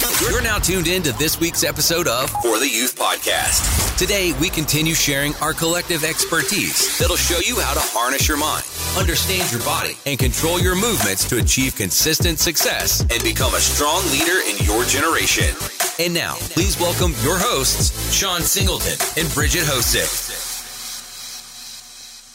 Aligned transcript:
You're 0.00 0.40
now 0.40 0.58
tuned 0.58 0.86
in 0.86 1.02
to 1.02 1.12
this 1.12 1.38
week's 1.38 1.62
episode 1.62 2.08
of 2.08 2.30
For 2.30 2.58
the 2.58 2.68
Youth 2.68 2.98
Podcast. 2.98 3.98
Today, 3.98 4.32
we 4.40 4.48
continue 4.48 4.94
sharing 4.94 5.34
our 5.42 5.52
collective 5.52 6.04
expertise 6.04 6.98
that'll 6.98 7.16
show 7.16 7.38
you 7.40 7.60
how 7.60 7.74
to 7.74 7.80
harness 7.82 8.26
your 8.26 8.38
mind, 8.38 8.64
understand 8.96 9.52
your 9.52 9.60
body, 9.60 9.98
and 10.06 10.18
control 10.18 10.58
your 10.58 10.74
movements 10.74 11.28
to 11.28 11.36
achieve 11.36 11.76
consistent 11.76 12.38
success 12.38 13.02
and 13.02 13.22
become 13.22 13.54
a 13.54 13.60
strong 13.60 14.02
leader 14.10 14.40
in 14.48 14.56
your 14.64 14.84
generation. 14.84 15.54
And 15.98 16.14
now, 16.14 16.34
please 16.56 16.80
welcome 16.80 17.12
your 17.22 17.36
hosts, 17.38 18.14
Shawn 18.14 18.40
Singleton 18.40 18.96
and 19.20 19.28
Bridgette 19.32 19.68
Hosick. 19.68 20.38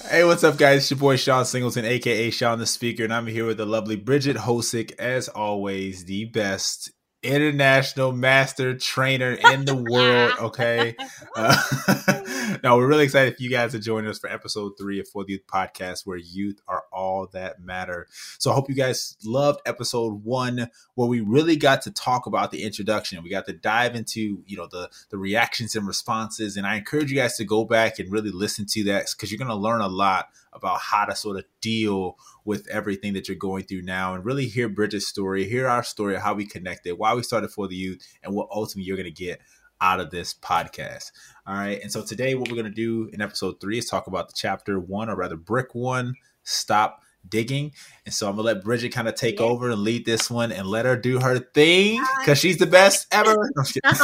Hey, 0.07 0.23
what's 0.23 0.43
up, 0.43 0.57
guys? 0.57 0.83
It's 0.83 0.91
your 0.91 0.99
boy 0.99 1.15
Shawn 1.15 1.45
Singleton, 1.45 1.83
aka 1.83 2.29
Shawn 2.29 2.59
the 2.59 2.67
Speaker, 2.67 3.03
and 3.03 3.13
I'm 3.13 3.25
here 3.25 3.47
with 3.47 3.57
the 3.57 3.65
lovely 3.65 3.97
Bridgette 3.97 4.35
Hosick, 4.35 4.91
as 4.99 5.29
always, 5.29 6.05
the 6.05 6.25
best 6.25 6.91
international 7.25 8.11
master 8.11 8.77
trainer 8.77 9.31
in 9.51 9.65
the 9.65 9.75
world. 9.75 10.33
Okay. 10.39 10.95
Uh, 11.37 12.57
no, 12.63 12.77
we're 12.77 12.87
really 12.87 13.03
excited 13.03 13.35
for 13.35 13.43
you 13.43 13.49
guys 13.49 13.73
to 13.73 13.79
join 13.79 14.07
us 14.07 14.17
for 14.17 14.29
episode 14.29 14.71
three 14.77 15.01
of 15.01 15.07
For 15.09 15.25
the 15.25 15.33
Youth 15.33 15.47
podcast, 15.47 16.05
where 16.05 16.15
youth 16.15 16.61
are 16.65 16.85
all 16.93 17.27
that 17.33 17.61
matter. 17.61 18.07
So 18.39 18.51
I 18.51 18.53
hope 18.53 18.69
you 18.69 18.75
guys 18.75 19.17
loved 19.25 19.59
episode 19.65 20.23
one, 20.23 20.69
where 20.93 21.09
we 21.09 21.19
really 21.19 21.57
got 21.57 21.81
to 21.81 21.91
talk 21.91 22.25
about 22.25 22.51
the 22.51 22.63
introduction. 22.63 23.21
We 23.21 23.29
got 23.29 23.47
to 23.47 23.53
dive 23.53 23.95
into, 23.95 24.43
you 24.45 24.55
know, 24.55 24.67
the, 24.71 24.89
the 25.09 25.17
reactions 25.17 25.75
and 25.75 25.85
responses. 25.85 26.55
And 26.55 26.65
I 26.65 26.77
encourage 26.77 27.11
you 27.11 27.17
guys 27.17 27.35
to 27.35 27.43
go 27.43 27.65
back 27.65 27.99
and 27.99 28.09
really 28.09 28.31
listen 28.31 28.65
to 28.67 28.85
that 28.85 29.07
because 29.11 29.31
you're 29.31 29.39
going 29.39 29.49
to 29.49 29.55
learn 29.55 29.81
a 29.81 29.89
lot 29.89 30.29
about 30.55 30.79
how 30.79 31.05
to 31.05 31.15
sort 31.15 31.37
of 31.37 31.45
deal 31.61 32.17
with 32.45 32.67
everything 32.67 33.13
that 33.13 33.27
you're 33.27 33.37
going 33.37 33.63
through 33.63 33.81
now 33.81 34.13
and 34.13 34.25
really 34.25 34.47
hear 34.47 34.69
Bridgette's 34.69 35.07
story, 35.07 35.45
hear 35.45 35.67
our 35.67 35.83
story, 35.83 36.15
how 36.15 36.33
we 36.33 36.45
connected, 36.45 36.95
why 36.95 37.13
we 37.13 37.23
started 37.23 37.49
for 37.51 37.67
the 37.67 37.75
youth, 37.75 38.01
and 38.23 38.33
what 38.33 38.47
ultimately 38.51 38.83
you're 38.83 38.97
going 38.97 39.05
to 39.05 39.11
get 39.11 39.41
out 39.81 39.99
of 39.99 40.09
this 40.09 40.33
podcast. 40.33 41.11
All 41.45 41.55
right. 41.55 41.81
And 41.81 41.91
so 41.91 42.03
today, 42.03 42.35
what 42.35 42.49
we're 42.49 42.55
going 42.55 42.65
to 42.65 42.71
do 42.71 43.09
in 43.13 43.21
episode 43.21 43.59
three 43.59 43.77
is 43.77 43.85
talk 43.85 44.07
about 44.07 44.29
the 44.29 44.35
chapter 44.35 44.79
one, 44.79 45.09
or 45.09 45.15
rather, 45.15 45.35
brick 45.35 45.75
one 45.75 46.15
stop 46.45 47.01
digging. 47.27 47.73
And 48.05 48.13
so 48.13 48.29
I'm 48.29 48.35
gonna 48.35 48.45
let 48.45 48.63
Bridgette 48.63 48.91
kind 48.91 49.07
of 49.07 49.15
take 49.15 49.39
yeah. 49.39 49.45
over 49.45 49.69
and 49.69 49.81
lead 49.81 50.05
this 50.05 50.29
one 50.29 50.51
and 50.51 50.67
let 50.67 50.85
her 50.85 50.95
do 50.95 51.19
her 51.19 51.39
thing 51.39 52.03
because 52.19 52.37
she's 52.37 52.57
the 52.57 52.67
best 52.67 53.07
ever. 53.11 53.35
well, 53.83 53.97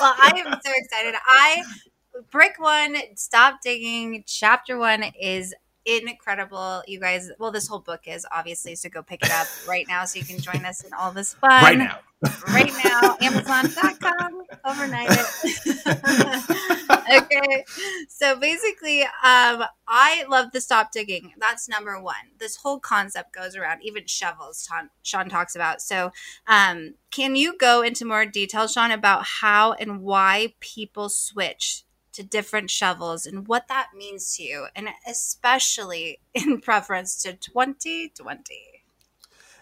I 0.00 0.32
am 0.44 0.52
so 0.64 0.72
excited. 0.74 1.14
I 1.26 1.62
brick 2.30 2.54
one, 2.58 2.96
stop 3.16 3.60
digging. 3.62 4.24
Chapter 4.26 4.78
one 4.78 5.04
is 5.20 5.54
incredible. 5.84 6.82
You 6.86 7.00
guys, 7.00 7.30
well, 7.38 7.50
this 7.50 7.66
whole 7.66 7.80
book 7.80 8.02
is 8.06 8.26
obviously, 8.34 8.74
so 8.74 8.88
go 8.88 9.02
pick 9.02 9.22
it 9.24 9.30
up 9.30 9.46
right 9.68 9.86
now 9.88 10.04
so 10.04 10.18
you 10.18 10.24
can 10.24 10.38
join 10.38 10.64
us 10.64 10.82
in 10.84 10.92
all 10.92 11.12
this 11.12 11.34
fun. 11.34 11.62
Right 11.62 11.78
now. 11.78 11.98
right 12.48 12.70
now, 12.84 13.16
Amazon.com, 13.20 14.42
overnight 14.64 15.08
it. 15.10 15.86
okay. 17.22 17.64
So 18.08 18.38
basically, 18.38 19.02
um, 19.02 19.64
I 19.88 20.24
love 20.30 20.52
the 20.52 20.60
stop 20.60 20.92
digging. 20.92 21.32
That's 21.38 21.68
number 21.68 22.00
one. 22.00 22.14
This 22.38 22.56
whole 22.56 22.78
concept 22.78 23.34
goes 23.34 23.56
around, 23.56 23.82
even 23.82 24.06
shovels, 24.06 24.68
Shawn 25.02 25.28
talks 25.28 25.56
about. 25.56 25.82
So, 25.82 26.12
um, 26.46 26.94
can 27.10 27.34
you 27.34 27.58
go 27.58 27.82
into 27.82 28.04
more 28.04 28.24
detail, 28.24 28.68
Shawn, 28.68 28.92
about 28.92 29.24
how 29.24 29.72
and 29.72 30.02
why 30.02 30.54
people 30.60 31.08
switch 31.08 31.84
to 32.12 32.22
different 32.22 32.70
shovels 32.70 33.26
and 33.26 33.48
what 33.48 33.68
that 33.68 33.88
means 33.96 34.36
to 34.36 34.42
you, 34.42 34.66
and 34.74 34.88
especially 35.06 36.20
in 36.34 36.60
preference 36.60 37.22
to 37.22 37.32
2020. 37.34 38.72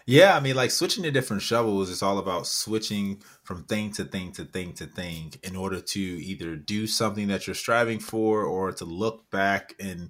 Yeah, 0.05 0.35
I 0.35 0.39
mean, 0.39 0.55
like 0.55 0.71
switching 0.71 1.03
to 1.03 1.11
different 1.11 1.43
shovels 1.43 1.89
is 1.89 2.01
all 2.01 2.17
about 2.17 2.47
switching 2.47 3.21
from 3.43 3.63
thing 3.63 3.91
to 3.93 4.03
thing 4.03 4.31
to 4.33 4.45
thing 4.45 4.73
to 4.73 4.85
thing 4.85 5.33
in 5.43 5.55
order 5.55 5.79
to 5.79 5.99
either 5.99 6.55
do 6.55 6.87
something 6.87 7.27
that 7.27 7.45
you're 7.45 7.53
striving 7.53 7.99
for 7.99 8.43
or 8.43 8.71
to 8.73 8.85
look 8.85 9.29
back 9.29 9.75
and 9.79 10.09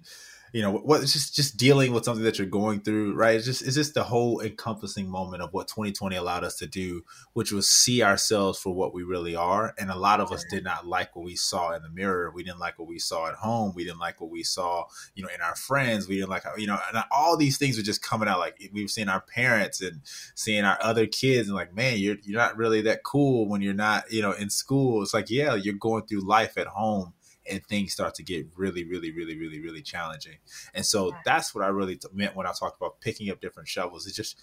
you 0.53 0.61
know 0.61 0.71
what 0.71 1.01
it's 1.01 1.13
just 1.13 1.33
just 1.33 1.55
dealing 1.55 1.93
with 1.93 2.03
something 2.03 2.25
that 2.25 2.37
you're 2.37 2.47
going 2.47 2.81
through 2.81 3.13
right? 3.15 3.35
It's 3.35 3.45
just 3.45 3.61
it's 3.61 3.75
just 3.75 3.93
the 3.93 4.03
whole 4.03 4.41
encompassing 4.41 5.09
moment 5.09 5.41
of 5.41 5.53
what 5.53 5.67
2020 5.67 6.15
allowed 6.15 6.43
us 6.43 6.55
to 6.57 6.67
do 6.67 7.03
which 7.33 7.51
was 7.51 7.69
see 7.69 8.03
ourselves 8.03 8.59
for 8.59 8.73
what 8.73 8.93
we 8.93 9.03
really 9.03 9.35
are. 9.35 9.73
And 9.77 9.89
a 9.89 9.95
lot 9.95 10.19
of 10.19 10.31
us 10.31 10.43
did 10.49 10.63
not 10.63 10.85
like 10.85 11.15
what 11.15 11.25
we 11.25 11.35
saw 11.35 11.73
in 11.73 11.83
the 11.83 11.89
mirror. 11.89 12.31
We 12.31 12.43
didn't 12.43 12.59
like 12.59 12.77
what 12.79 12.87
we 12.87 12.99
saw 12.99 13.29
at 13.29 13.35
home. 13.35 13.73
We 13.75 13.85
didn't 13.85 13.99
like 13.99 14.19
what 14.19 14.29
we 14.29 14.43
saw 14.43 14.85
you 15.15 15.23
know 15.23 15.29
in 15.33 15.41
our 15.41 15.55
friends. 15.55 16.07
We 16.07 16.15
didn't 16.15 16.29
like 16.29 16.43
you 16.57 16.67
know 16.67 16.79
and 16.93 17.03
all 17.11 17.37
these 17.37 17.57
things 17.57 17.77
were 17.77 17.83
just 17.83 18.01
coming 18.01 18.27
out 18.27 18.39
like 18.39 18.69
we've 18.73 18.91
seen 18.91 19.09
our 19.09 19.21
parents 19.21 19.81
and 19.81 20.01
seeing 20.35 20.65
our 20.65 20.77
other 20.81 21.07
kids 21.07 21.47
and 21.47 21.55
like 21.55 21.73
man 21.73 21.97
you're 21.97 22.17
you're 22.23 22.39
not 22.39 22.57
really 22.57 22.81
that 22.81 23.03
cool 23.03 23.47
when 23.47 23.61
you're 23.61 23.73
not 23.73 24.11
you 24.11 24.21
know 24.21 24.33
in 24.33 24.49
school. 24.49 25.01
It's 25.01 25.13
like 25.13 25.29
yeah 25.29 25.55
you're 25.55 25.75
going 25.75 26.05
through 26.05 26.27
life 26.27 26.57
at 26.57 26.67
home 26.67 27.13
and 27.49 27.65
things 27.65 27.93
start 27.93 28.15
to 28.15 28.23
get 28.23 28.47
really, 28.55 28.83
really, 28.83 29.11
really, 29.11 29.37
really, 29.37 29.59
really 29.59 29.81
challenging. 29.81 30.37
And 30.73 30.85
so 30.85 31.11
that's 31.25 31.55
what 31.55 31.63
I 31.63 31.67
really 31.67 31.95
t- 31.95 32.07
meant 32.13 32.35
when 32.35 32.47
I 32.47 32.51
talked 32.51 32.77
about 32.77 33.01
picking 33.01 33.29
up 33.29 33.41
different 33.41 33.69
shovels. 33.69 34.05
It's 34.05 34.15
just 34.15 34.39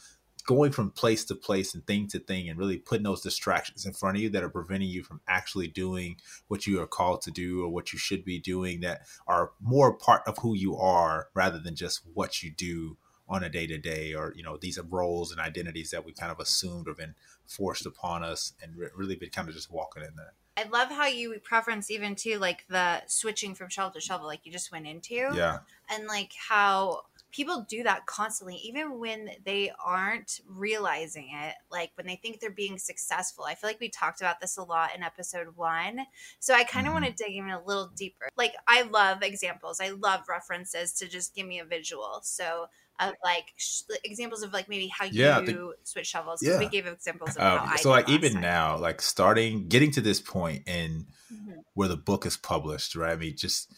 going 0.47 0.73
from 0.73 0.91
place 0.91 1.25
to 1.27 1.35
place 1.35 1.75
and 1.75 1.87
thing 1.87 2.07
to 2.09 2.19
thing 2.19 2.49
and 2.49 2.59
really 2.59 2.79
putting 2.79 3.03
those 3.03 3.21
distractions 3.21 3.85
in 3.85 3.93
front 3.93 4.17
of 4.17 4.23
you 4.23 4.31
that 4.31 4.43
are 4.43 4.49
preventing 4.49 4.89
you 4.89 5.03
from 5.03 5.21
actually 5.29 5.69
doing 5.69 6.17
what 6.47 6.67
you 6.67 6.81
are 6.81 6.87
called 6.87 7.21
to 7.21 7.31
do 7.31 7.63
or 7.63 7.69
what 7.69 7.93
you 7.93 7.99
should 7.99 8.25
be 8.25 8.39
doing 8.39 8.81
that 8.81 9.03
are 9.27 9.51
more 9.61 9.93
part 9.93 10.23
of 10.27 10.39
who 10.39 10.55
you 10.55 10.77
are 10.77 11.29
rather 11.35 11.59
than 11.59 11.75
just 11.75 12.01
what 12.15 12.43
you 12.43 12.51
do 12.51 12.97
on 13.29 13.45
a 13.45 13.51
day 13.51 13.67
to 13.67 13.77
day 13.77 14.15
or 14.15 14.33
you 14.37 14.43
know 14.43 14.57
these 14.57 14.79
roles 14.89 15.31
and 15.31 15.41
identities 15.41 15.91
that 15.91 16.05
we 16.05 16.13
kind 16.13 16.33
of 16.33 16.41
assumed 16.41 16.89
or 16.89 16.95
been 16.95 17.15
forced 17.47 17.85
upon 17.85 18.25
us 18.25 18.55
and 18.63 18.75
really 18.97 19.17
been 19.17 19.29
kind 19.29 19.49
of 19.49 19.55
just 19.55 19.71
walking 19.71 20.03
in 20.03 20.17
that 20.17 20.33
I 20.59 20.69
love 20.69 20.89
how 20.91 21.07
you 21.07 21.39
preference 21.39 21.89
even 21.89 22.17
to 22.17 22.39
like 22.39 22.65
the 22.69 23.03
switching 23.07 23.55
from 23.55 23.69
shovel 23.69 23.93
to 23.93 24.01
shovel, 24.01 24.27
like 24.27 24.41
you 24.45 24.51
just 24.51 24.73
went 24.73 24.89
into. 24.89 25.15
Yeah. 25.15 25.59
And 25.89 26.09
like 26.09 26.33
how 26.49 27.03
people 27.31 27.65
do 27.69 27.85
that 27.85 28.07
constantly, 28.07 28.57
even 28.57 28.99
when 28.99 29.31
they 29.45 29.71
aren't 29.85 30.41
realizing 30.49 31.29
it. 31.33 31.55
Like 31.71 31.93
when 31.95 32.09
they 32.09 32.17
think 32.17 32.41
they're 32.41 32.51
being 32.51 32.77
successful. 32.77 33.45
I 33.45 33.55
feel 33.55 33.71
like 33.71 33.79
we 33.79 33.89
talked 33.89 34.21
about 34.21 34.41
this 34.41 34.57
a 34.57 34.63
lot 34.65 34.97
in 34.97 35.05
episode 35.05 35.57
one. 35.57 36.01
So 36.41 36.55
I 36.55 36.65
kind 36.65 36.89
of 36.89 36.93
mm-hmm. 36.93 37.05
want 37.05 37.17
to 37.17 37.25
dig 37.25 37.37
even 37.37 37.51
a 37.51 37.63
little 37.65 37.93
deeper. 37.95 38.29
Like 38.37 38.55
I 38.67 38.83
love 38.83 39.23
examples, 39.23 39.81
I 39.81 39.91
love 39.91 40.23
references 40.29 40.93
to 40.95 41.09
just 41.09 41.37
give 41.37 41.47
me 41.47 41.61
a 41.61 41.65
visual. 41.65 42.21
So 42.25 42.67
of 43.01 43.15
like 43.23 43.53
sh- 43.57 43.83
examples 44.05 44.43
of 44.43 44.53
like 44.53 44.69
maybe 44.69 44.89
how 44.89 45.05
yeah, 45.07 45.41
you 45.41 45.47
the, 45.47 45.75
switch 45.85 46.07
shovels. 46.07 46.43
Yeah. 46.43 46.59
We 46.59 46.69
gave 46.69 46.87
examples 46.87 47.37
of 47.37 47.43
um, 47.43 47.59
how 47.59 47.75
I 47.75 47.77
so 47.77 47.91
like 47.91 48.09
even 48.09 48.35
time. 48.35 48.43
now, 48.43 48.79
like 48.79 49.01
starting 49.01 49.69
getting 49.69 49.91
to 49.93 50.01
this 50.01 50.21
point 50.21 50.67
in 50.67 51.07
mm-hmm. 51.33 51.61
where 51.75 51.89
the 51.89 51.97
book 51.97 52.27
is 52.27 52.37
published, 52.37 52.97
right? 52.97 53.13
I 53.13 53.17
mean, 53.17 53.37
just 53.37 53.73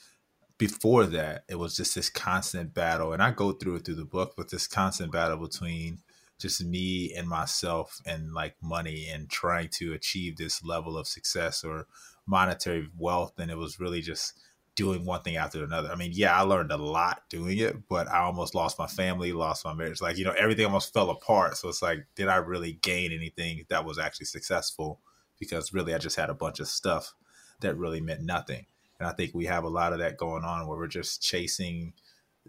before 0.58 1.06
that, 1.06 1.44
it 1.48 1.56
was 1.56 1.76
just 1.76 1.94
this 1.94 2.10
constant 2.10 2.74
battle, 2.74 3.12
and 3.12 3.22
I 3.22 3.30
go 3.30 3.52
through 3.52 3.76
it 3.76 3.84
through 3.84 3.96
the 3.96 4.04
book, 4.04 4.34
but 4.36 4.50
this 4.50 4.66
constant 4.66 5.12
battle 5.12 5.38
between 5.38 5.98
just 6.38 6.64
me 6.64 7.12
and 7.14 7.28
myself 7.28 8.00
and 8.06 8.32
like 8.32 8.54
money 8.62 9.08
and 9.12 9.28
trying 9.28 9.68
to 9.68 9.92
achieve 9.92 10.38
this 10.38 10.64
level 10.64 10.96
of 10.96 11.06
success 11.06 11.62
or 11.62 11.86
monetary 12.26 12.88
wealth, 12.96 13.34
and 13.38 13.50
it 13.50 13.58
was 13.58 13.80
really 13.80 14.00
just 14.00 14.32
doing 14.80 15.04
one 15.04 15.20
thing 15.20 15.36
after 15.36 15.62
another. 15.62 15.90
I 15.92 15.94
mean, 15.94 16.12
yeah, 16.14 16.34
I 16.34 16.40
learned 16.40 16.72
a 16.72 16.78
lot 16.78 17.24
doing 17.28 17.58
it, 17.58 17.86
but 17.86 18.08
I 18.08 18.20
almost 18.20 18.54
lost 18.54 18.78
my 18.78 18.86
family, 18.86 19.30
lost 19.30 19.62
my 19.62 19.74
marriage. 19.74 20.00
Like, 20.00 20.16
you 20.16 20.24
know, 20.24 20.32
everything 20.32 20.64
almost 20.64 20.94
fell 20.94 21.10
apart. 21.10 21.58
So 21.58 21.68
it's 21.68 21.82
like, 21.82 22.06
did 22.14 22.28
I 22.28 22.36
really 22.36 22.72
gain 22.80 23.12
anything 23.12 23.66
that 23.68 23.84
was 23.84 23.98
actually 23.98 24.24
successful? 24.24 24.98
Because 25.38 25.74
really, 25.74 25.94
I 25.94 25.98
just 25.98 26.16
had 26.16 26.30
a 26.30 26.34
bunch 26.34 26.60
of 26.60 26.66
stuff 26.66 27.12
that 27.60 27.76
really 27.76 28.00
meant 28.00 28.22
nothing. 28.22 28.64
And 28.98 29.06
I 29.06 29.12
think 29.12 29.34
we 29.34 29.44
have 29.44 29.64
a 29.64 29.68
lot 29.68 29.92
of 29.92 29.98
that 29.98 30.16
going 30.16 30.44
on 30.44 30.66
where 30.66 30.78
we're 30.78 30.86
just 30.86 31.22
chasing 31.22 31.92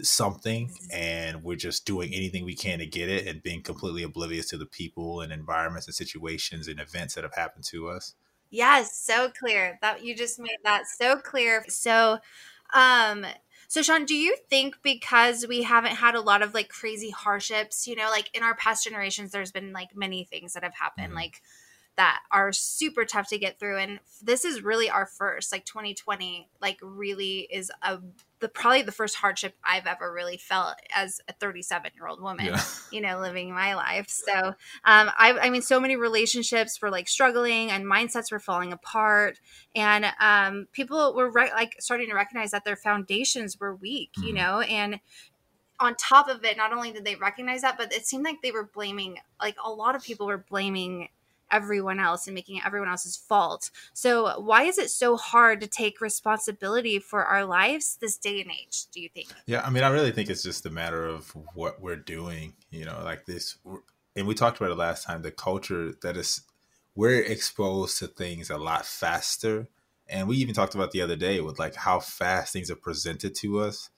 something 0.02 0.72
and 0.90 1.44
we're 1.44 1.58
just 1.58 1.86
doing 1.86 2.14
anything 2.14 2.46
we 2.46 2.56
can 2.56 2.80
to 2.80 2.86
get 2.86 3.10
it 3.10 3.28
and 3.28 3.44
being 3.44 3.62
completely 3.62 4.04
oblivious 4.04 4.48
to 4.52 4.58
the 4.58 4.66
people 4.66 5.20
and 5.20 5.34
environments 5.34 5.88
and 5.88 5.96
situations 5.96 6.70
and 6.70 6.80
events 6.80 7.16
that 7.16 7.26
have 7.26 7.36
happened 7.36 7.66
to 7.66 7.90
us. 7.90 8.16
Yes, 8.52 8.98
so 8.98 9.30
clear. 9.30 9.80
That 9.82 10.04
you 10.04 10.14
just 10.16 10.38
made 10.40 10.58
that 10.66 10.84
so 10.86 11.18
clear. 11.18 11.64
So 11.70 12.20
um 12.74 13.26
so 13.70 13.82
Shawn, 13.82 14.04
do 14.06 14.16
you 14.16 14.36
think 14.50 14.76
because 14.84 15.48
we 15.48 15.64
haven't 15.64 15.96
had 15.96 16.16
a 16.16 16.22
lot 16.22 16.42
of 16.42 16.54
like 16.54 16.68
crazy 16.68 17.10
hardships, 17.10 17.88
you 17.88 17.96
know, 17.96 18.10
like 18.10 18.30
in 18.36 18.44
our 18.44 18.56
past 18.56 18.84
generations 18.84 19.32
there's 19.32 19.52
been 19.54 19.72
like 19.72 19.96
many 19.96 20.26
things 20.26 20.54
that 20.54 20.64
have 20.64 20.76
happened 20.76 21.08
mm-hmm. 21.10 21.16
like 21.18 21.42
that 21.98 22.22
are 22.32 22.52
super 22.52 23.06
tough 23.06 23.28
to 23.28 23.38
get 23.38 23.60
through 23.60 23.78
and 23.78 24.00
this 24.22 24.46
is 24.46 24.64
really 24.64 24.90
our 24.90 25.06
first 25.06 25.52
like 25.52 25.66
2020 25.66 26.48
like 26.62 26.78
really 26.82 27.48
is 27.52 27.72
a 27.82 28.00
the 28.42 28.50
probably 28.50 28.82
the 28.82 28.92
first 28.92 29.16
hardship 29.16 29.56
I've 29.64 29.86
ever 29.86 30.12
really 30.12 30.38
felt 30.38 30.74
as 30.94 31.22
a 31.28 31.34
37 31.34 31.92
year 31.96 32.08
old 32.08 32.20
woman, 32.20 32.48
yeah. 32.48 32.62
you 32.92 33.00
know, 33.00 33.20
living 33.20 33.54
my 33.54 33.76
life. 33.76 34.10
So, 34.10 34.34
um, 34.34 34.56
I, 34.84 35.38
I 35.40 35.50
mean, 35.50 35.62
so 35.62 35.80
many 35.80 35.96
relationships 35.96 36.82
were 36.82 36.90
like 36.90 37.08
struggling 37.08 37.70
and 37.70 37.86
mindsets 37.86 38.32
were 38.32 38.40
falling 38.40 38.74
apart, 38.74 39.40
and 39.76 40.06
um, 40.20 40.68
people 40.74 41.14
were 41.16 41.32
re- 41.32 41.52
like 41.54 41.76
starting 41.80 42.10
to 42.10 42.16
recognize 42.16 42.52
that 42.52 42.66
their 42.66 42.76
foundations 42.76 43.60
were 43.60 43.76
weak, 43.76 44.12
mm-hmm. 44.18 44.28
you 44.28 44.34
know, 44.34 44.60
and 44.62 45.00
on 45.80 45.96
top 45.96 46.28
of 46.28 46.44
it, 46.44 46.58
not 46.58 46.74
only 46.74 46.92
did 46.92 47.06
they 47.06 47.16
recognize 47.16 47.62
that, 47.62 47.78
but 47.78 47.94
it 47.94 48.06
seemed 48.06 48.24
like 48.24 48.42
they 48.44 48.52
were 48.52 48.70
blaming, 48.74 49.18
like 49.40 49.56
a 49.64 49.72
lot 49.72 49.96
of 49.96 50.04
people 50.04 50.28
were 50.28 50.46
blaming 50.50 51.08
everyone 51.52 52.00
else 52.00 52.28
and 52.28 52.34
making 52.34 52.58
it 52.58 52.66
everyone 52.66 52.90
else's 52.90 53.16
fault. 53.16 53.70
So, 53.94 54.40
why 54.40 54.64
is 54.64 54.78
it 54.78 54.90
so 54.90 55.18
hard 55.18 55.62
to 55.62 55.68
take 55.68 56.02
responsibility 56.02 57.00
for 57.00 57.26
our 57.26 57.46
lives 57.46 57.98
this 58.02 58.18
day 58.18 58.42
and 58.42 58.52
age, 58.52 58.86
do 58.92 59.02
you 59.02 59.10
think? 59.10 59.30
Yeah, 59.46 59.62
I 59.66 59.70
mean, 59.70 59.84
I 59.84 59.90
really 59.90 60.12
think 60.12 60.30
it's 60.30 60.44
just 60.44 60.66
a 60.66 60.70
matter 60.70 61.06
of 61.06 61.36
what 61.54 61.82
we're 61.82 61.96
doing, 61.96 62.54
you 62.70 62.86
know, 62.86 63.02
like 63.04 63.26
this. 63.26 63.58
And 64.16 64.28
we 64.28 64.34
talked 64.34 64.58
about 64.58 64.72
it 64.72 64.78
last 64.78 65.04
time 65.04 65.22
the 65.22 65.32
culture 65.32 65.94
that 66.02 66.18
is, 66.18 66.42
we're 66.96 67.22
exposed 67.22 68.00
to 68.00 68.08
things 68.08 68.50
a 68.50 68.58
lot 68.58 68.86
faster. 68.86 69.68
And 70.10 70.28
we 70.28 70.38
even 70.38 70.54
talked 70.54 70.76
about 70.76 70.92
the 70.92 71.02
other 71.02 71.16
day 71.16 71.40
with 71.40 71.58
like 71.58 71.76
how 71.76 72.00
fast 72.02 72.52
things 72.52 72.70
are 72.70 72.76
presented 72.76 73.34
to 73.36 73.62
us. 73.62 73.90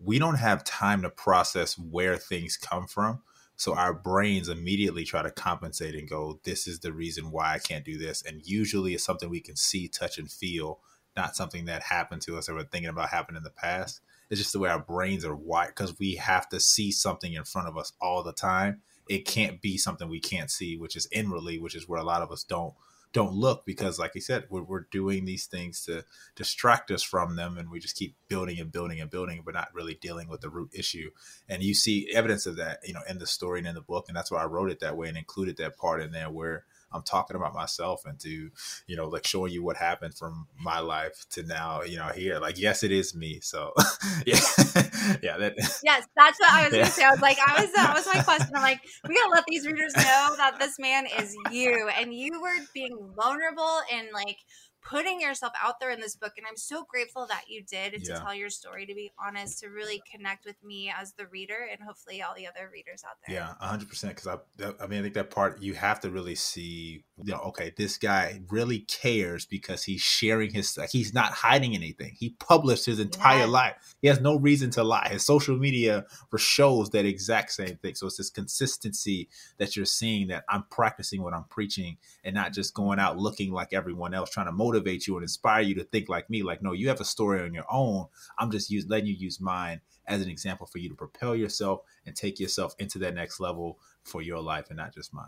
We 0.00 0.18
don't 0.18 0.34
have 0.34 0.64
time 0.64 1.02
to 1.02 1.10
process 1.10 1.78
where 1.78 2.16
things 2.16 2.56
come 2.56 2.88
from 2.88 3.22
so 3.62 3.76
our 3.76 3.94
brains 3.94 4.48
immediately 4.48 5.04
try 5.04 5.22
to 5.22 5.30
compensate 5.30 5.94
and 5.94 6.10
go, 6.10 6.40
this 6.42 6.66
is 6.66 6.80
the 6.80 6.92
reason 6.92 7.30
why 7.30 7.54
I 7.54 7.60
can't 7.60 7.84
do 7.84 7.96
this. 7.96 8.20
And 8.20 8.44
usually 8.44 8.92
it's 8.92 9.04
something 9.04 9.30
we 9.30 9.38
can 9.38 9.54
see, 9.54 9.86
touch, 9.86 10.18
and 10.18 10.28
feel, 10.28 10.80
not 11.16 11.36
something 11.36 11.66
that 11.66 11.84
happened 11.84 12.22
to 12.22 12.36
us 12.36 12.48
or 12.48 12.54
we're 12.56 12.64
thinking 12.64 12.88
about 12.88 13.10
happening 13.10 13.36
in 13.36 13.44
the 13.44 13.50
past. 13.50 14.00
It's 14.30 14.40
just 14.40 14.52
the 14.52 14.58
way 14.58 14.68
our 14.68 14.80
brains 14.80 15.24
are 15.24 15.36
wired 15.36 15.76
because 15.76 15.96
we 15.96 16.16
have 16.16 16.48
to 16.48 16.58
see 16.58 16.90
something 16.90 17.34
in 17.34 17.44
front 17.44 17.68
of 17.68 17.78
us 17.78 17.92
all 18.00 18.24
the 18.24 18.32
time. 18.32 18.82
It 19.08 19.26
can't 19.26 19.62
be 19.62 19.78
something 19.78 20.08
we 20.08 20.18
can't 20.18 20.50
see, 20.50 20.76
which 20.76 20.96
is 20.96 21.06
inwardly, 21.12 21.60
which 21.60 21.76
is 21.76 21.88
where 21.88 22.00
a 22.00 22.04
lot 22.04 22.22
of 22.22 22.32
us 22.32 22.42
don't 22.42 22.74
don't 23.12 23.34
look 23.34 23.64
because 23.66 23.98
like 23.98 24.14
you 24.14 24.20
said 24.20 24.44
we're, 24.48 24.62
we're 24.62 24.86
doing 24.90 25.24
these 25.24 25.46
things 25.46 25.84
to 25.84 26.04
distract 26.34 26.90
us 26.90 27.02
from 27.02 27.36
them 27.36 27.58
and 27.58 27.70
we 27.70 27.78
just 27.78 27.96
keep 27.96 28.16
building 28.28 28.58
and 28.58 28.72
building 28.72 29.00
and 29.00 29.10
building 29.10 29.42
we're 29.44 29.52
not 29.52 29.74
really 29.74 29.94
dealing 29.94 30.28
with 30.28 30.40
the 30.40 30.48
root 30.48 30.70
issue. 30.72 31.10
And 31.48 31.62
you 31.62 31.74
see 31.74 32.10
evidence 32.14 32.46
of 32.46 32.56
that 32.56 32.80
you 32.84 32.94
know 32.94 33.02
in 33.08 33.18
the 33.18 33.26
story 33.26 33.58
and 33.60 33.68
in 33.68 33.74
the 33.74 33.80
book 33.80 34.06
and 34.08 34.16
that's 34.16 34.30
why 34.30 34.42
i 34.42 34.46
wrote 34.46 34.70
it 34.70 34.80
that 34.80 34.96
way 34.96 35.08
and 35.08 35.18
included 35.18 35.56
that 35.58 35.76
part 35.76 36.00
in 36.02 36.12
there 36.12 36.30
where 36.30 36.64
I'm 36.94 37.02
talking 37.02 37.36
about 37.36 37.54
myself 37.54 38.04
and 38.04 38.18
to, 38.20 38.50
you 38.86 38.96
know, 38.96 39.08
like 39.08 39.26
showing 39.26 39.52
you 39.52 39.62
what 39.62 39.76
happened 39.76 40.14
from 40.14 40.46
my 40.58 40.78
life 40.80 41.24
to 41.30 41.42
now, 41.42 41.82
you 41.82 41.96
know, 41.96 42.08
here. 42.08 42.38
Like, 42.38 42.58
yes, 42.58 42.82
it 42.82 42.92
is 42.92 43.14
me. 43.14 43.40
So, 43.40 43.72
yeah, 44.26 44.36
yeah. 45.22 45.36
That, 45.38 45.54
yes, 45.84 46.06
that's 46.16 46.38
what 46.40 46.50
I 46.50 46.64
was 46.64 46.72
yeah. 46.72 46.80
gonna 46.80 46.86
say. 46.86 47.04
I 47.04 47.10
was 47.10 47.20
like, 47.20 47.38
I 47.46 47.62
was 47.62 47.72
that 47.72 47.94
was 47.94 48.06
my 48.12 48.22
question. 48.22 48.54
I'm 48.54 48.62
like, 48.62 48.80
we 49.08 49.14
gotta 49.14 49.30
let 49.30 49.44
these 49.48 49.66
readers 49.66 49.94
know 49.96 50.34
that 50.36 50.56
this 50.58 50.78
man 50.78 51.06
is 51.18 51.34
you, 51.50 51.88
and 51.98 52.14
you 52.14 52.40
were 52.40 52.56
being 52.74 52.96
vulnerable 53.16 53.80
and 53.92 54.08
like 54.12 54.38
putting 54.84 55.20
yourself 55.20 55.52
out 55.62 55.80
there 55.80 55.90
in 55.90 56.00
this 56.00 56.16
book 56.16 56.32
and 56.36 56.46
i'm 56.48 56.56
so 56.56 56.84
grateful 56.88 57.26
that 57.26 57.44
you 57.48 57.62
did 57.62 57.92
to 58.04 58.14
tell 58.14 58.34
your 58.34 58.50
story 58.50 58.86
to 58.86 58.94
be 58.94 59.12
honest 59.24 59.60
to 59.60 59.68
really 59.68 60.02
connect 60.10 60.44
with 60.44 60.56
me 60.64 60.92
as 60.98 61.12
the 61.14 61.26
reader 61.28 61.68
and 61.70 61.80
hopefully 61.82 62.22
all 62.22 62.34
the 62.34 62.46
other 62.46 62.68
readers 62.72 63.02
out 63.08 63.16
there. 63.26 63.36
Yeah 63.36 63.54
100% 63.62 64.08
because 64.08 64.26
I, 64.26 64.36
I 64.82 64.86
mean 64.86 65.00
i 65.00 65.02
think 65.02 65.14
that 65.14 65.30
part 65.30 65.62
you 65.62 65.74
have 65.74 66.00
to 66.00 66.10
really 66.10 66.34
see 66.34 67.04
you 67.22 67.32
know 67.32 67.40
okay 67.40 67.72
this 67.76 67.96
guy 67.98 68.40
really 68.50 68.80
cares 68.80 69.46
because 69.46 69.84
he's 69.84 70.00
sharing 70.00 70.52
his 70.52 70.76
like 70.76 70.90
he's 70.90 71.14
not 71.14 71.32
hiding 71.32 71.74
anything. 71.74 72.16
He 72.18 72.30
published 72.38 72.86
his 72.86 72.98
entire 72.98 73.40
yeah. 73.40 73.46
life. 73.46 73.94
He 74.00 74.08
has 74.08 74.20
no 74.20 74.36
reason 74.36 74.70
to 74.72 74.84
lie. 74.84 75.08
His 75.10 75.24
social 75.24 75.56
media 75.56 76.04
shows 76.36 76.90
that 76.90 77.04
exact 77.04 77.52
same 77.52 77.76
thing. 77.76 77.94
So 77.94 78.06
it's 78.06 78.16
this 78.16 78.30
consistency 78.30 79.28
that 79.58 79.76
you're 79.76 79.86
seeing 79.86 80.28
that 80.28 80.44
i'm 80.48 80.64
practicing 80.70 81.22
what 81.22 81.34
i'm 81.34 81.44
preaching 81.44 81.96
and 82.24 82.34
not 82.34 82.52
just 82.52 82.74
going 82.74 82.98
out 82.98 83.18
looking 83.18 83.52
like 83.52 83.72
everyone 83.72 84.14
else 84.14 84.30
trying 84.30 84.46
to 84.46 84.52
motivate 84.52 84.71
motivate 84.72 85.06
you 85.06 85.16
and 85.16 85.22
inspire 85.22 85.62
you 85.62 85.74
to 85.74 85.84
think 85.84 86.08
like 86.08 86.30
me. 86.30 86.42
Like, 86.42 86.62
no, 86.62 86.72
you 86.72 86.88
have 86.88 87.00
a 87.00 87.04
story 87.04 87.42
on 87.42 87.54
your 87.54 87.66
own. 87.70 88.06
I'm 88.38 88.50
just 88.50 88.70
use, 88.70 88.86
letting 88.88 89.06
you 89.06 89.14
use 89.14 89.40
mine 89.40 89.80
as 90.06 90.22
an 90.22 90.28
example 90.28 90.66
for 90.66 90.78
you 90.78 90.88
to 90.88 90.94
propel 90.94 91.36
yourself 91.36 91.82
and 92.06 92.16
take 92.16 92.40
yourself 92.40 92.74
into 92.78 92.98
that 93.00 93.14
next 93.14 93.40
level 93.40 93.78
for 94.02 94.22
your 94.22 94.40
life 94.40 94.66
and 94.68 94.78
not 94.78 94.94
just 94.94 95.12
mine. 95.12 95.26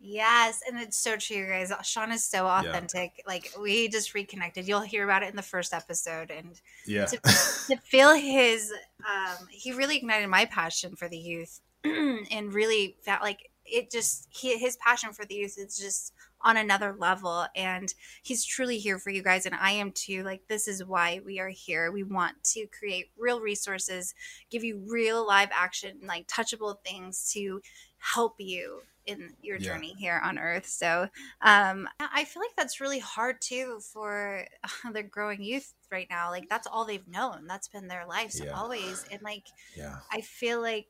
Yes, 0.00 0.60
and 0.68 0.78
it's 0.78 0.98
so 0.98 1.16
true, 1.16 1.46
guys. 1.48 1.72
Shawn 1.82 2.12
is 2.12 2.24
so 2.24 2.46
authentic. 2.46 3.12
Yeah. 3.16 3.24
Like 3.26 3.52
we 3.58 3.88
just 3.88 4.12
reconnected. 4.12 4.68
You'll 4.68 4.82
hear 4.82 5.02
about 5.02 5.22
it 5.22 5.30
in 5.30 5.36
the 5.36 5.40
first 5.40 5.72
episode, 5.72 6.30
and 6.30 6.60
yeah, 6.86 7.06
to, 7.06 7.16
to 7.16 7.76
feel 7.84 8.12
his, 8.14 8.70
um, 9.00 9.48
he 9.50 9.72
really 9.72 9.96
ignited 9.96 10.28
my 10.28 10.44
passion 10.44 10.94
for 10.94 11.08
the 11.08 11.16
youth, 11.16 11.58
and 11.84 12.52
really 12.52 12.96
felt 13.02 13.22
like 13.22 13.50
it 13.64 13.90
just 13.90 14.28
he, 14.28 14.58
his 14.58 14.76
passion 14.76 15.14
for 15.14 15.24
the 15.24 15.36
youth 15.36 15.56
is 15.56 15.78
just 15.78 16.12
on 16.44 16.56
another 16.58 16.94
level 16.96 17.46
and 17.56 17.94
he's 18.22 18.44
truly 18.44 18.78
here 18.78 18.98
for 18.98 19.10
you 19.10 19.22
guys 19.22 19.46
and 19.46 19.54
i 19.54 19.70
am 19.70 19.90
too. 19.90 20.22
Like 20.22 20.42
this 20.48 20.68
is 20.68 20.84
why 20.84 21.20
we 21.24 21.40
are 21.40 21.48
here. 21.48 21.90
We 21.90 22.02
want 22.02 22.42
to 22.52 22.66
create 22.66 23.10
real 23.18 23.40
resources 23.40 24.14
give 24.50 24.62
you 24.62 24.82
real 24.86 25.26
live 25.26 25.48
action 25.52 25.98
like 26.06 26.26
touchable 26.26 26.76
things 26.84 27.30
to 27.32 27.60
help 27.98 28.34
you 28.38 28.82
in 29.06 29.34
your 29.42 29.58
journey 29.58 29.94
yeah. 29.96 30.00
here 30.00 30.20
on 30.24 30.38
earth. 30.38 30.66
So 30.66 31.08
um 31.40 31.88
i 31.98 32.24
feel 32.24 32.42
like 32.42 32.56
that's 32.56 32.80
really 32.80 32.98
hard 32.98 33.40
too 33.40 33.80
for 33.92 34.46
the 34.92 35.02
growing 35.02 35.42
youth 35.42 35.72
right 35.90 36.06
now. 36.10 36.30
Like 36.30 36.48
that's 36.48 36.66
all 36.66 36.84
they've 36.84 37.08
known. 37.08 37.46
That's 37.46 37.68
been 37.68 37.88
their 37.88 38.06
lives 38.06 38.40
yeah. 38.44 38.52
always 38.52 39.04
and 39.10 39.22
like 39.22 39.46
yeah. 39.76 39.96
I 40.12 40.20
feel 40.20 40.60
like 40.60 40.86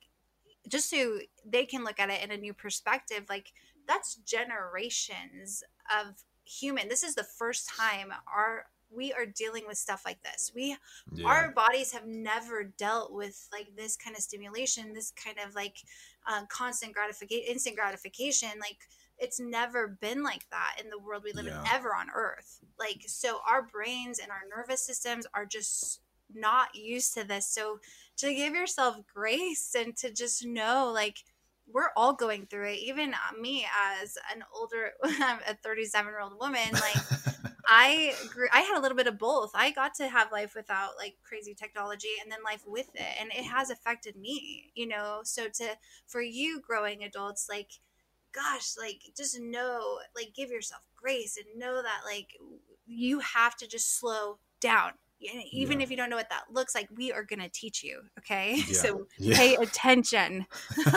just 0.69 0.91
so 0.91 1.19
they 1.45 1.67
can 1.67 1.85
look 1.85 2.01
at 2.01 2.11
it 2.11 2.23
in 2.25 2.31
a 2.31 2.39
new 2.39 2.55
perspective 2.55 3.25
like 3.29 3.53
that's 3.87 4.17
generations 4.17 5.63
of 5.91 6.25
human. 6.45 6.89
This 6.89 7.03
is 7.03 7.15
the 7.15 7.25
first 7.25 7.69
time 7.69 8.13
our 8.33 8.67
we 8.95 9.13
are 9.13 9.27
dealing 9.27 9.65
with 9.67 9.77
stuff 9.77 10.03
like 10.05 10.23
this. 10.23 10.53
We 10.55 10.77
yeah. 11.13 11.27
our 11.27 11.51
bodies 11.51 11.93
have 11.93 12.07
never 12.07 12.65
dealt 12.65 13.13
with 13.13 13.49
like 13.53 13.75
this 13.77 13.97
kind 13.97 14.17
of 14.17 14.23
stimulation 14.23 14.95
this 14.95 15.13
kind 15.13 15.37
of 15.45 15.55
like 15.55 15.79
uh, 16.29 16.45
constant 16.49 16.95
gratification 16.95 17.45
instant 17.49 17.77
gratification. 17.77 18.51
Like 18.61 18.79
it's 19.19 19.41
never 19.41 19.99
been 20.01 20.23
like 20.23 20.49
that 20.51 20.77
in 20.83 20.91
the 20.91 20.99
world 20.99 21.23
we 21.25 21.33
live 21.33 21.47
yeah. 21.47 21.61
in 21.61 21.67
ever 21.73 21.95
on 21.95 22.09
earth. 22.15 22.61
Like 22.79 23.03
so 23.07 23.41
our 23.49 23.63
brains 23.63 24.19
and 24.19 24.31
our 24.31 24.43
nervous 24.55 24.87
systems 24.87 25.27
are 25.35 25.47
just 25.47 26.01
not 26.33 26.75
used 26.75 27.15
to 27.15 27.25
this. 27.25 27.49
So 27.49 27.81
to 28.19 28.35
give 28.35 28.55
yourself 28.55 28.97
grace 29.13 29.75
and 29.77 29.97
to 29.99 30.13
just 30.13 30.47
know 30.47 30.91
like 30.93 31.19
we're 31.73 31.91
all 31.97 32.13
going 32.13 32.47
through 32.47 32.69
it 32.69 32.79
even 32.79 33.15
uh, 33.15 33.41
me 33.41 33.67
as 34.03 34.17
an 34.35 34.43
older 34.55 34.93
a 35.49 35.55
37 35.63 36.11
year 36.11 36.21
old 36.21 36.39
woman 36.41 36.69
like 36.73 36.97
i 37.69 38.15
grew 38.31 38.47
i 38.53 38.61
had 38.61 38.79
a 38.79 38.81
little 38.81 38.97
bit 38.97 39.07
of 39.07 39.19
both. 39.19 39.51
I 39.55 39.71
got 39.71 39.95
to 39.95 40.09
have 40.09 40.31
life 40.33 40.55
without 40.55 40.91
like 40.99 41.17
crazy 41.23 41.55
technology 41.55 42.09
and 42.23 42.31
then 42.31 42.41
life 42.45 42.63
with 42.67 42.89
it 42.95 43.17
and 43.21 43.31
it 43.33 43.45
has 43.45 43.71
affected 43.71 44.17
me 44.17 44.71
you 44.75 44.87
know? 44.87 45.21
So 45.25 45.49
to 45.49 45.77
for 46.07 46.21
you 46.21 46.61
growing 46.61 47.03
adults 47.03 47.47
like 47.49 47.71
gosh 48.33 48.75
like 48.79 49.01
just 49.17 49.41
know 49.41 49.99
like 50.15 50.35
give 50.35 50.51
yourself 50.51 50.83
grace 50.97 51.37
and 51.37 51.59
know 51.59 51.83
that 51.83 52.01
like 52.05 52.37
you 52.87 53.21
have 53.21 53.57
to 53.57 53.67
just 53.67 53.99
slow 53.99 54.39
down 54.61 54.93
even 55.51 55.81
yeah. 55.81 55.85
if 55.85 55.91
you 55.91 55.97
don't 55.97 56.11
know 56.11 56.17
what 56.17 56.31
that 56.31 56.45
looks 56.51 56.75
like, 56.75 56.89
we 56.97 57.13
are 57.13 57.25
going 57.25 57.41
to 57.41 57.49
teach 57.49 57.83
you. 57.83 58.03
Okay. 58.19 58.63
Yeah. 58.65 58.75
So 58.75 59.07
yeah. 59.19 59.37
pay 59.37 59.55
attention. 59.57 60.47
but 60.85 60.95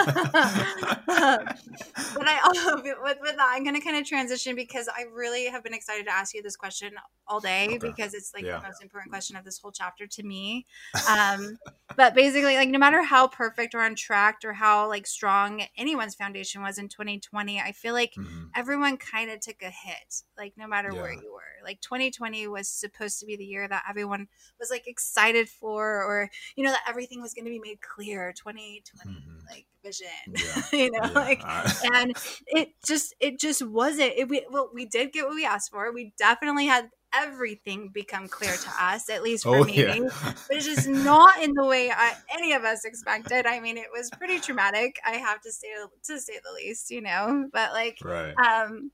I, 2.26 2.40
also, 2.46 2.82
with, 2.82 3.18
with 3.22 3.36
that, 3.36 3.52
I'm 3.52 3.64
going 3.64 3.76
to 3.76 3.82
kind 3.82 3.98
of 3.98 4.06
transition 4.06 4.56
because 4.56 4.88
I 4.88 5.04
really 5.14 5.48
have 5.48 5.64
been 5.64 5.74
excited 5.74 6.06
to 6.06 6.14
ask 6.14 6.34
you 6.34 6.42
this 6.42 6.56
question 6.56 6.94
all 7.28 7.40
day 7.40 7.68
okay. 7.68 7.78
because 7.78 8.14
it's 8.14 8.34
like 8.34 8.46
the 8.46 8.62
most 8.66 8.82
important 8.82 9.12
question 9.12 9.36
of 9.36 9.44
this 9.44 9.60
whole 9.60 9.72
chapter 9.72 10.08
to 10.08 10.24
me. 10.24 10.66
Um, 11.10 11.58
but 11.96 12.16
basically, 12.16 12.56
like, 12.56 12.70
no 12.70 12.80
matter 12.80 13.04
how 13.04 13.28
perfect 13.28 13.76
or 13.76 13.82
untracked 13.82 14.46
or 14.46 14.54
how 14.54 14.88
like 14.88 15.08
strong 15.08 15.64
anyone's 15.78 16.16
foundation 16.16 16.62
was 16.62 16.78
in 16.78 16.88
2020, 16.88 17.60
I 17.60 17.72
feel 17.72 17.94
like 17.94 18.14
mm-hmm. 18.18 18.46
everyone 18.56 18.98
kind 18.98 19.30
of 19.30 19.40
took 19.40 19.62
a 19.62 19.70
hit, 19.70 20.24
like, 20.38 20.54
no 20.58 20.68
matter 20.68 20.94
where 20.94 21.14
you 21.14 21.34
were. 21.34 21.42
Like, 21.64 21.82
2020 21.82 22.48
was 22.48 22.68
supposed 22.68 23.20
to 23.20 23.26
be 23.26 23.36
the 23.36 23.46
year 23.46 23.68
that 23.68 23.84
everyone 23.90 24.17
everyone 24.18 24.28
was 24.60 24.70
like 24.70 24.88
excited 24.88 25.50
for 25.50 26.04
or 26.04 26.30
you 26.56 26.64
know 26.64 26.72
that 26.72 26.82
everything 26.88 27.22
was 27.22 27.34
going 27.34 27.46
to 27.46 27.52
be 27.52 27.60
made 27.60 27.80
clear 27.82 28.34
2020 28.34 28.84
mm-hmm. 29.12 29.38
like 29.50 29.66
vision 29.84 30.08
yeah. 30.28 30.64
you 30.86 30.92
know 30.92 31.00
yeah. 31.04 31.12
like 31.12 31.42
and 31.94 32.16
it 32.48 32.70
just 32.86 33.16
it 33.20 33.40
just 33.40 33.66
wasn't 33.66 34.12
it 34.18 34.28
we 34.28 34.46
well 34.50 34.70
we 34.74 34.86
did 34.86 35.14
get 35.14 35.26
what 35.26 35.36
we 35.36 35.46
asked 35.46 35.72
for 35.72 35.92
we 35.94 36.14
definitely 36.18 36.66
had 36.66 36.90
everything 37.16 37.90
become 37.94 38.28
clear 38.28 38.52
to 38.52 38.70
us, 38.82 39.10
at 39.10 39.24
least 39.24 39.46
for 39.46 39.60
oh, 39.60 39.64
me. 39.64 39.82
Yeah. 39.82 40.10
but 40.22 40.58
it's 40.58 40.66
just 40.66 40.90
not 40.90 41.42
in 41.42 41.54
the 41.54 41.66
way 41.66 41.90
I, 41.90 42.14
any 42.38 42.52
of 42.52 42.66
us 42.66 42.84
expected. 42.84 43.46
I 43.46 43.62
mean, 43.62 43.78
it 43.78 43.88
was 43.96 44.10
pretty 44.18 44.40
traumatic. 44.40 45.00
I 45.06 45.12
have 45.12 45.40
to 45.42 45.52
say 45.52 45.70
to 46.04 46.20
say 46.20 46.34
the 46.34 46.54
least, 46.54 46.92
you 46.92 47.02
know. 47.02 47.48
But 47.54 47.72
like, 47.72 47.98
right. 48.04 48.36
um, 48.38 48.92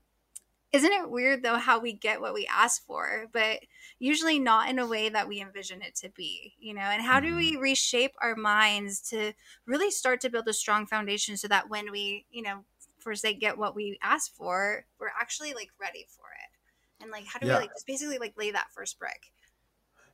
isn't 0.74 0.92
it 0.92 1.08
weird 1.08 1.44
though 1.44 1.56
how 1.56 1.78
we 1.78 1.92
get 1.92 2.20
what 2.20 2.34
we 2.34 2.48
ask 2.52 2.84
for, 2.84 3.26
but 3.32 3.60
usually 4.00 4.40
not 4.40 4.68
in 4.68 4.80
a 4.80 4.86
way 4.86 5.08
that 5.08 5.28
we 5.28 5.40
envision 5.40 5.80
it 5.82 5.94
to 5.94 6.08
be, 6.10 6.54
you 6.58 6.74
know? 6.74 6.80
And 6.80 7.00
how 7.00 7.20
do 7.20 7.36
we 7.36 7.52
mm-hmm. 7.52 7.62
reshape 7.62 8.14
our 8.20 8.34
minds 8.34 9.00
to 9.10 9.32
really 9.66 9.92
start 9.92 10.20
to 10.22 10.30
build 10.30 10.48
a 10.48 10.52
strong 10.52 10.84
foundation 10.84 11.36
so 11.36 11.46
that 11.46 11.70
when 11.70 11.92
we, 11.92 12.26
you 12.32 12.42
know, 12.42 12.64
for 12.98 13.14
say 13.14 13.34
get 13.34 13.56
what 13.56 13.76
we 13.76 14.00
ask 14.02 14.34
for, 14.34 14.84
we're 14.98 15.12
actually 15.20 15.54
like 15.54 15.68
ready 15.80 16.06
for 16.08 16.24
it. 16.24 17.02
And 17.02 17.12
like 17.12 17.26
how 17.26 17.38
do 17.38 17.46
yeah. 17.46 17.54
we 17.54 17.60
like 17.60 17.72
just 17.72 17.86
basically 17.86 18.18
like 18.18 18.34
lay 18.36 18.50
that 18.50 18.72
first 18.74 18.98
brick? 18.98 19.30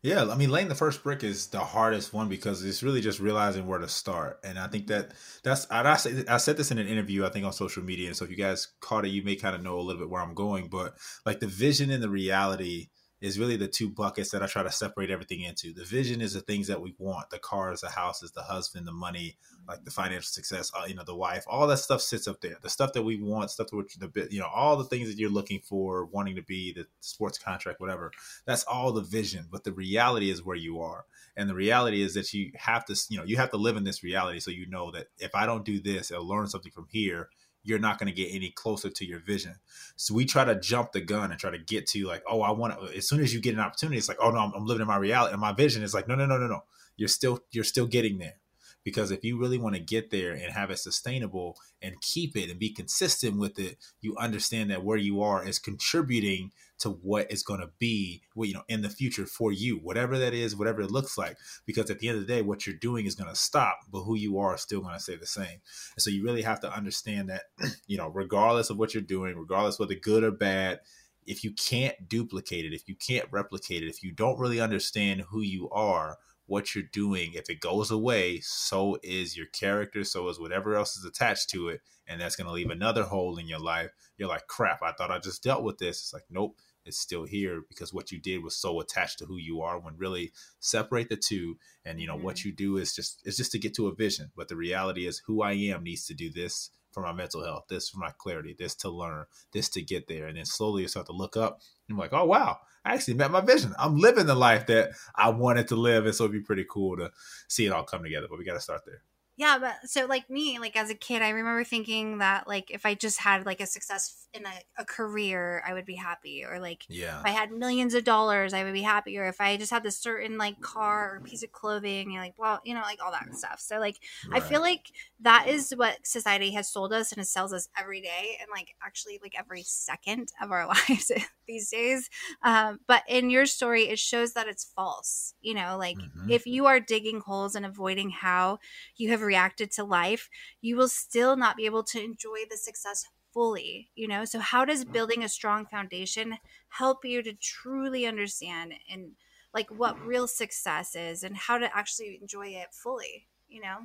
Yeah, 0.02 0.30
I 0.30 0.34
mean, 0.34 0.48
laying 0.48 0.68
the 0.68 0.74
first 0.74 1.02
brick 1.02 1.22
is 1.22 1.48
the 1.48 1.60
hardest 1.60 2.14
one 2.14 2.30
because 2.30 2.64
it's 2.64 2.82
really 2.82 3.02
just 3.02 3.20
realizing 3.20 3.66
where 3.66 3.78
to 3.78 3.88
start. 3.88 4.40
And 4.42 4.58
I 4.58 4.66
think 4.66 4.86
that 4.86 5.12
that's 5.44 5.66
I 5.70 5.94
say 5.96 6.24
I 6.26 6.38
said 6.38 6.56
this 6.56 6.70
in 6.70 6.78
an 6.78 6.88
interview 6.88 7.26
I 7.26 7.28
think 7.28 7.44
on 7.44 7.52
social 7.52 7.82
media. 7.82 8.08
And 8.08 8.16
so 8.16 8.24
if 8.24 8.30
you 8.30 8.36
guys 8.36 8.68
caught 8.80 9.04
it, 9.04 9.10
you 9.10 9.22
may 9.22 9.36
kind 9.36 9.54
of 9.54 9.62
know 9.62 9.78
a 9.78 9.82
little 9.82 10.00
bit 10.00 10.08
where 10.08 10.22
I'm 10.22 10.32
going. 10.34 10.68
But 10.68 10.94
like 11.26 11.40
the 11.40 11.46
vision 11.46 11.90
and 11.90 12.02
the 12.02 12.08
reality 12.08 12.88
is 13.20 13.38
really 13.38 13.56
the 13.56 13.68
two 13.68 13.90
buckets 13.90 14.30
that 14.30 14.42
I 14.42 14.46
try 14.46 14.62
to 14.62 14.72
separate 14.72 15.10
everything 15.10 15.40
into. 15.42 15.72
The 15.72 15.84
vision 15.84 16.20
is 16.20 16.32
the 16.32 16.40
things 16.40 16.66
that 16.68 16.80
we 16.80 16.94
want: 16.98 17.30
the 17.30 17.38
cars, 17.38 17.80
the 17.82 17.90
houses, 17.90 18.32
the 18.32 18.42
husband, 18.42 18.86
the 18.86 18.92
money, 18.92 19.36
like 19.68 19.84
the 19.84 19.90
financial 19.90 20.28
success, 20.28 20.70
uh, 20.74 20.84
you 20.86 20.94
know, 20.94 21.04
the 21.04 21.14
wife. 21.14 21.44
All 21.46 21.66
that 21.66 21.78
stuff 21.78 22.00
sits 22.00 22.26
up 22.26 22.40
there. 22.40 22.56
The 22.60 22.70
stuff 22.70 22.92
that 22.94 23.02
we 23.02 23.20
want, 23.20 23.50
stuff 23.50 23.68
that 23.68 23.86
the 23.98 24.08
bit, 24.08 24.32
you 24.32 24.40
know, 24.40 24.48
all 24.52 24.76
the 24.76 24.84
things 24.84 25.08
that 25.08 25.18
you're 25.18 25.30
looking 25.30 25.60
for, 25.60 26.06
wanting 26.06 26.36
to 26.36 26.42
be, 26.42 26.72
the 26.72 26.86
sports 27.00 27.38
contract, 27.38 27.80
whatever. 27.80 28.10
That's 28.46 28.64
all 28.64 28.92
the 28.92 29.02
vision. 29.02 29.46
But 29.50 29.64
the 29.64 29.72
reality 29.72 30.30
is 30.30 30.44
where 30.44 30.56
you 30.56 30.80
are, 30.80 31.04
and 31.36 31.48
the 31.48 31.54
reality 31.54 32.02
is 32.02 32.14
that 32.14 32.32
you 32.32 32.52
have 32.56 32.84
to, 32.86 32.96
you 33.08 33.18
know, 33.18 33.24
you 33.24 33.36
have 33.36 33.50
to 33.50 33.56
live 33.56 33.76
in 33.76 33.84
this 33.84 34.02
reality. 34.02 34.40
So 34.40 34.50
you 34.50 34.66
know 34.66 34.90
that 34.92 35.08
if 35.18 35.34
I 35.34 35.46
don't 35.46 35.64
do 35.64 35.80
this, 35.80 36.10
I'll 36.10 36.26
learn 36.26 36.48
something 36.48 36.72
from 36.72 36.86
here 36.90 37.28
you're 37.62 37.78
not 37.78 37.98
going 37.98 38.08
to 38.08 38.14
get 38.14 38.34
any 38.34 38.50
closer 38.50 38.90
to 38.90 39.04
your 39.04 39.20
vision. 39.20 39.56
So 39.96 40.14
we 40.14 40.24
try 40.24 40.44
to 40.44 40.58
jump 40.58 40.92
the 40.92 41.00
gun 41.00 41.30
and 41.30 41.38
try 41.38 41.50
to 41.50 41.58
get 41.58 41.86
to 41.88 42.06
like, 42.06 42.22
oh, 42.28 42.42
I 42.42 42.50
want 42.52 42.78
to. 42.80 42.96
As 42.96 43.08
soon 43.08 43.20
as 43.20 43.34
you 43.34 43.40
get 43.40 43.54
an 43.54 43.60
opportunity, 43.60 43.98
it's 43.98 44.08
like, 44.08 44.18
oh 44.20 44.30
no, 44.30 44.38
I'm, 44.38 44.52
I'm 44.54 44.66
living 44.66 44.82
in 44.82 44.88
my 44.88 44.96
reality, 44.96 45.32
and 45.32 45.40
my 45.40 45.52
vision 45.52 45.82
is 45.82 45.94
like, 45.94 46.08
no, 46.08 46.14
no, 46.14 46.26
no, 46.26 46.38
no, 46.38 46.46
no. 46.46 46.60
You're 46.96 47.08
still 47.08 47.40
you're 47.50 47.64
still 47.64 47.86
getting 47.86 48.18
there 48.18 48.36
because 48.84 49.10
if 49.10 49.24
you 49.24 49.38
really 49.38 49.58
want 49.58 49.74
to 49.74 49.80
get 49.80 50.10
there 50.10 50.32
and 50.32 50.52
have 50.52 50.70
it 50.70 50.78
sustainable 50.78 51.56
and 51.82 52.00
keep 52.00 52.36
it 52.36 52.50
and 52.50 52.58
be 52.58 52.70
consistent 52.70 53.38
with 53.38 53.58
it 53.58 53.76
you 54.00 54.16
understand 54.16 54.70
that 54.70 54.84
where 54.84 54.96
you 54.96 55.22
are 55.22 55.46
is 55.46 55.58
contributing 55.58 56.50
to 56.80 56.90
what 56.90 57.30
is 57.30 57.42
going 57.42 57.60
to 57.60 57.70
be 57.78 58.22
you 58.36 58.54
know 58.54 58.62
in 58.68 58.82
the 58.82 58.88
future 58.88 59.26
for 59.26 59.52
you 59.52 59.76
whatever 59.76 60.18
that 60.18 60.34
is 60.34 60.56
whatever 60.56 60.80
it 60.80 60.90
looks 60.90 61.16
like 61.16 61.36
because 61.66 61.90
at 61.90 61.98
the 61.98 62.08
end 62.08 62.18
of 62.18 62.26
the 62.26 62.32
day 62.32 62.42
what 62.42 62.66
you're 62.66 62.76
doing 62.76 63.06
is 63.06 63.14
going 63.14 63.30
to 63.30 63.36
stop 63.36 63.80
but 63.90 64.02
who 64.02 64.16
you 64.16 64.38
are 64.38 64.54
is 64.54 64.62
still 64.62 64.80
going 64.80 64.94
to 64.94 65.00
stay 65.00 65.16
the 65.16 65.26
same 65.26 65.60
and 65.94 66.02
so 66.02 66.10
you 66.10 66.24
really 66.24 66.42
have 66.42 66.60
to 66.60 66.74
understand 66.74 67.28
that 67.28 67.42
you 67.86 67.96
know 67.96 68.08
regardless 68.08 68.70
of 68.70 68.78
what 68.78 68.94
you're 68.94 69.02
doing 69.02 69.36
regardless 69.36 69.78
whether 69.78 69.94
good 69.94 70.24
or 70.24 70.30
bad 70.30 70.80
if 71.26 71.44
you 71.44 71.52
can't 71.52 72.08
duplicate 72.08 72.64
it 72.64 72.72
if 72.72 72.88
you 72.88 72.96
can't 72.96 73.28
replicate 73.30 73.82
it 73.82 73.88
if 73.88 74.02
you 74.02 74.12
don't 74.12 74.38
really 74.38 74.60
understand 74.60 75.22
who 75.30 75.40
you 75.40 75.68
are 75.70 76.18
what 76.50 76.74
you're 76.74 76.82
doing, 76.92 77.30
if 77.34 77.48
it 77.48 77.60
goes 77.60 77.92
away, 77.92 78.40
so 78.42 78.98
is 79.04 79.36
your 79.36 79.46
character, 79.46 80.02
so 80.02 80.28
is 80.28 80.40
whatever 80.40 80.74
else 80.74 80.96
is 80.96 81.04
attached 81.04 81.48
to 81.48 81.68
it. 81.68 81.80
And 82.08 82.20
that's 82.20 82.34
going 82.34 82.48
to 82.48 82.52
leave 82.52 82.70
another 82.70 83.04
hole 83.04 83.38
in 83.38 83.46
your 83.46 83.60
life. 83.60 83.92
You're 84.18 84.28
like, 84.28 84.48
crap, 84.48 84.82
I 84.82 84.90
thought 84.90 85.12
I 85.12 85.20
just 85.20 85.44
dealt 85.44 85.62
with 85.62 85.78
this. 85.78 86.00
It's 86.00 86.12
like, 86.12 86.24
nope, 86.28 86.56
it's 86.90 86.98
still 86.98 87.24
here 87.24 87.62
because 87.68 87.94
what 87.94 88.10
you 88.10 88.18
did 88.18 88.42
was 88.42 88.56
so 88.56 88.80
attached 88.80 89.18
to 89.20 89.24
who 89.24 89.36
you 89.36 89.62
are 89.62 89.78
when 89.78 89.96
really 89.96 90.32
separate 90.58 91.08
the 91.08 91.16
two 91.16 91.56
and 91.84 92.00
you 92.00 92.06
know 92.06 92.16
mm-hmm. 92.16 92.24
what 92.24 92.44
you 92.44 92.52
do 92.52 92.76
is 92.76 92.94
just 92.94 93.22
it's 93.24 93.36
just 93.36 93.52
to 93.52 93.58
get 93.60 93.72
to 93.72 93.86
a 93.86 93.94
vision 93.94 94.30
but 94.36 94.48
the 94.48 94.56
reality 94.56 95.06
is 95.06 95.22
who 95.26 95.40
i 95.40 95.52
am 95.52 95.84
needs 95.84 96.04
to 96.04 96.14
do 96.14 96.30
this 96.30 96.70
for 96.90 97.02
my 97.02 97.12
mental 97.12 97.44
health 97.44 97.64
this 97.68 97.88
for 97.88 98.00
my 98.00 98.10
clarity 98.18 98.56
this 98.58 98.74
to 98.74 98.90
learn 98.90 99.24
this 99.52 99.68
to 99.68 99.80
get 99.80 100.08
there 100.08 100.26
and 100.26 100.36
then 100.36 100.44
slowly 100.44 100.82
you 100.82 100.88
start 100.88 101.06
to 101.06 101.12
look 101.12 101.36
up 101.36 101.60
and 101.88 101.94
I'm 101.94 101.98
like 101.98 102.12
oh 102.12 102.24
wow 102.24 102.58
I 102.82 102.94
actually 102.94 103.14
met 103.14 103.30
my 103.30 103.42
vision. 103.42 103.74
I'm 103.78 103.98
living 103.98 104.24
the 104.24 104.34
life 104.34 104.66
that 104.68 104.92
I 105.14 105.28
wanted 105.28 105.68
to 105.68 105.76
live, 105.76 106.06
and 106.06 106.14
so 106.14 106.24
it'd 106.24 106.32
be 106.32 106.40
pretty 106.40 106.64
cool 106.66 106.96
to 106.96 107.10
see 107.46 107.66
it 107.66 107.72
all 107.72 107.84
come 107.84 108.02
together. 108.02 108.26
But 108.26 108.38
we 108.38 108.44
got 108.46 108.54
to 108.54 108.60
start 108.60 108.86
there. 108.86 109.02
Yeah, 109.40 109.56
but 109.58 109.88
so 109.88 110.04
like 110.04 110.28
me, 110.28 110.58
like 110.58 110.76
as 110.76 110.90
a 110.90 110.94
kid, 110.94 111.22
I 111.22 111.30
remember 111.30 111.64
thinking 111.64 112.18
that 112.18 112.46
like 112.46 112.70
if 112.70 112.84
I 112.84 112.92
just 112.92 113.18
had 113.18 113.46
like 113.46 113.62
a 113.62 113.66
success 113.66 114.28
in 114.34 114.44
a, 114.44 114.82
a 114.82 114.84
career, 114.84 115.62
I 115.66 115.72
would 115.72 115.86
be 115.86 115.94
happy. 115.94 116.44
Or 116.44 116.60
like 116.60 116.84
yeah. 116.90 117.20
if 117.20 117.24
I 117.24 117.30
had 117.30 117.50
millions 117.50 117.94
of 117.94 118.04
dollars, 118.04 118.52
I 118.52 118.64
would 118.64 118.74
be 118.74 118.82
happy. 118.82 119.16
Or 119.16 119.26
if 119.28 119.40
I 119.40 119.56
just 119.56 119.70
had 119.70 119.82
this 119.82 119.96
certain 119.96 120.36
like 120.36 120.60
car 120.60 121.16
or 121.16 121.20
piece 121.20 121.42
of 121.42 121.52
clothing, 121.52 122.08
and 122.08 122.16
like 122.16 122.34
well, 122.36 122.60
you 122.66 122.74
know, 122.74 122.82
like 122.82 123.02
all 123.02 123.12
that 123.12 123.34
stuff. 123.34 123.60
So 123.60 123.78
like 123.78 123.96
right. 124.28 124.42
I 124.42 124.46
feel 124.46 124.60
like 124.60 124.92
that 125.20 125.46
is 125.48 125.72
what 125.74 126.06
society 126.06 126.50
has 126.50 126.68
sold 126.68 126.92
us 126.92 127.10
and 127.10 127.22
it 127.22 127.26
sells 127.26 127.54
us 127.54 127.70
every 127.78 128.02
day 128.02 128.36
and 128.42 128.48
like 128.54 128.74
actually 128.84 129.20
like 129.22 129.34
every 129.38 129.62
second 129.62 130.32
of 130.42 130.52
our 130.52 130.66
lives 130.88 131.10
these 131.48 131.70
days. 131.70 132.10
Um, 132.42 132.80
but 132.86 133.04
in 133.08 133.30
your 133.30 133.46
story, 133.46 133.88
it 133.88 133.98
shows 133.98 134.34
that 134.34 134.48
it's 134.48 134.70
false. 134.76 135.32
You 135.40 135.54
know, 135.54 135.78
like 135.78 135.96
mm-hmm. 135.96 136.30
if 136.30 136.46
you 136.46 136.66
are 136.66 136.78
digging 136.78 137.20
holes 137.20 137.54
and 137.54 137.64
avoiding 137.64 138.10
how 138.10 138.58
you 138.96 139.08
have 139.08 139.29
reacted 139.30 139.70
to 139.72 139.84
life, 139.84 140.28
you 140.60 140.76
will 140.76 140.88
still 140.88 141.36
not 141.36 141.56
be 141.56 141.66
able 141.66 141.84
to 141.84 142.02
enjoy 142.02 142.40
the 142.50 142.56
success 142.56 143.06
fully, 143.32 143.90
you 143.94 144.08
know? 144.08 144.24
So, 144.24 144.40
how 144.40 144.64
does 144.64 144.82
mm-hmm. 144.82 144.92
building 144.92 145.24
a 145.24 145.28
strong 145.28 145.66
foundation 145.66 146.38
help 146.68 147.04
you 147.04 147.22
to 147.22 147.32
truly 147.32 148.06
understand 148.06 148.74
and 148.92 149.12
like 149.54 149.68
what 149.70 150.04
real 150.04 150.26
success 150.26 150.96
is 150.96 151.22
and 151.22 151.36
how 151.36 151.58
to 151.58 151.76
actually 151.76 152.18
enjoy 152.20 152.48
it 152.48 152.68
fully, 152.72 153.28
you 153.48 153.60
know? 153.60 153.78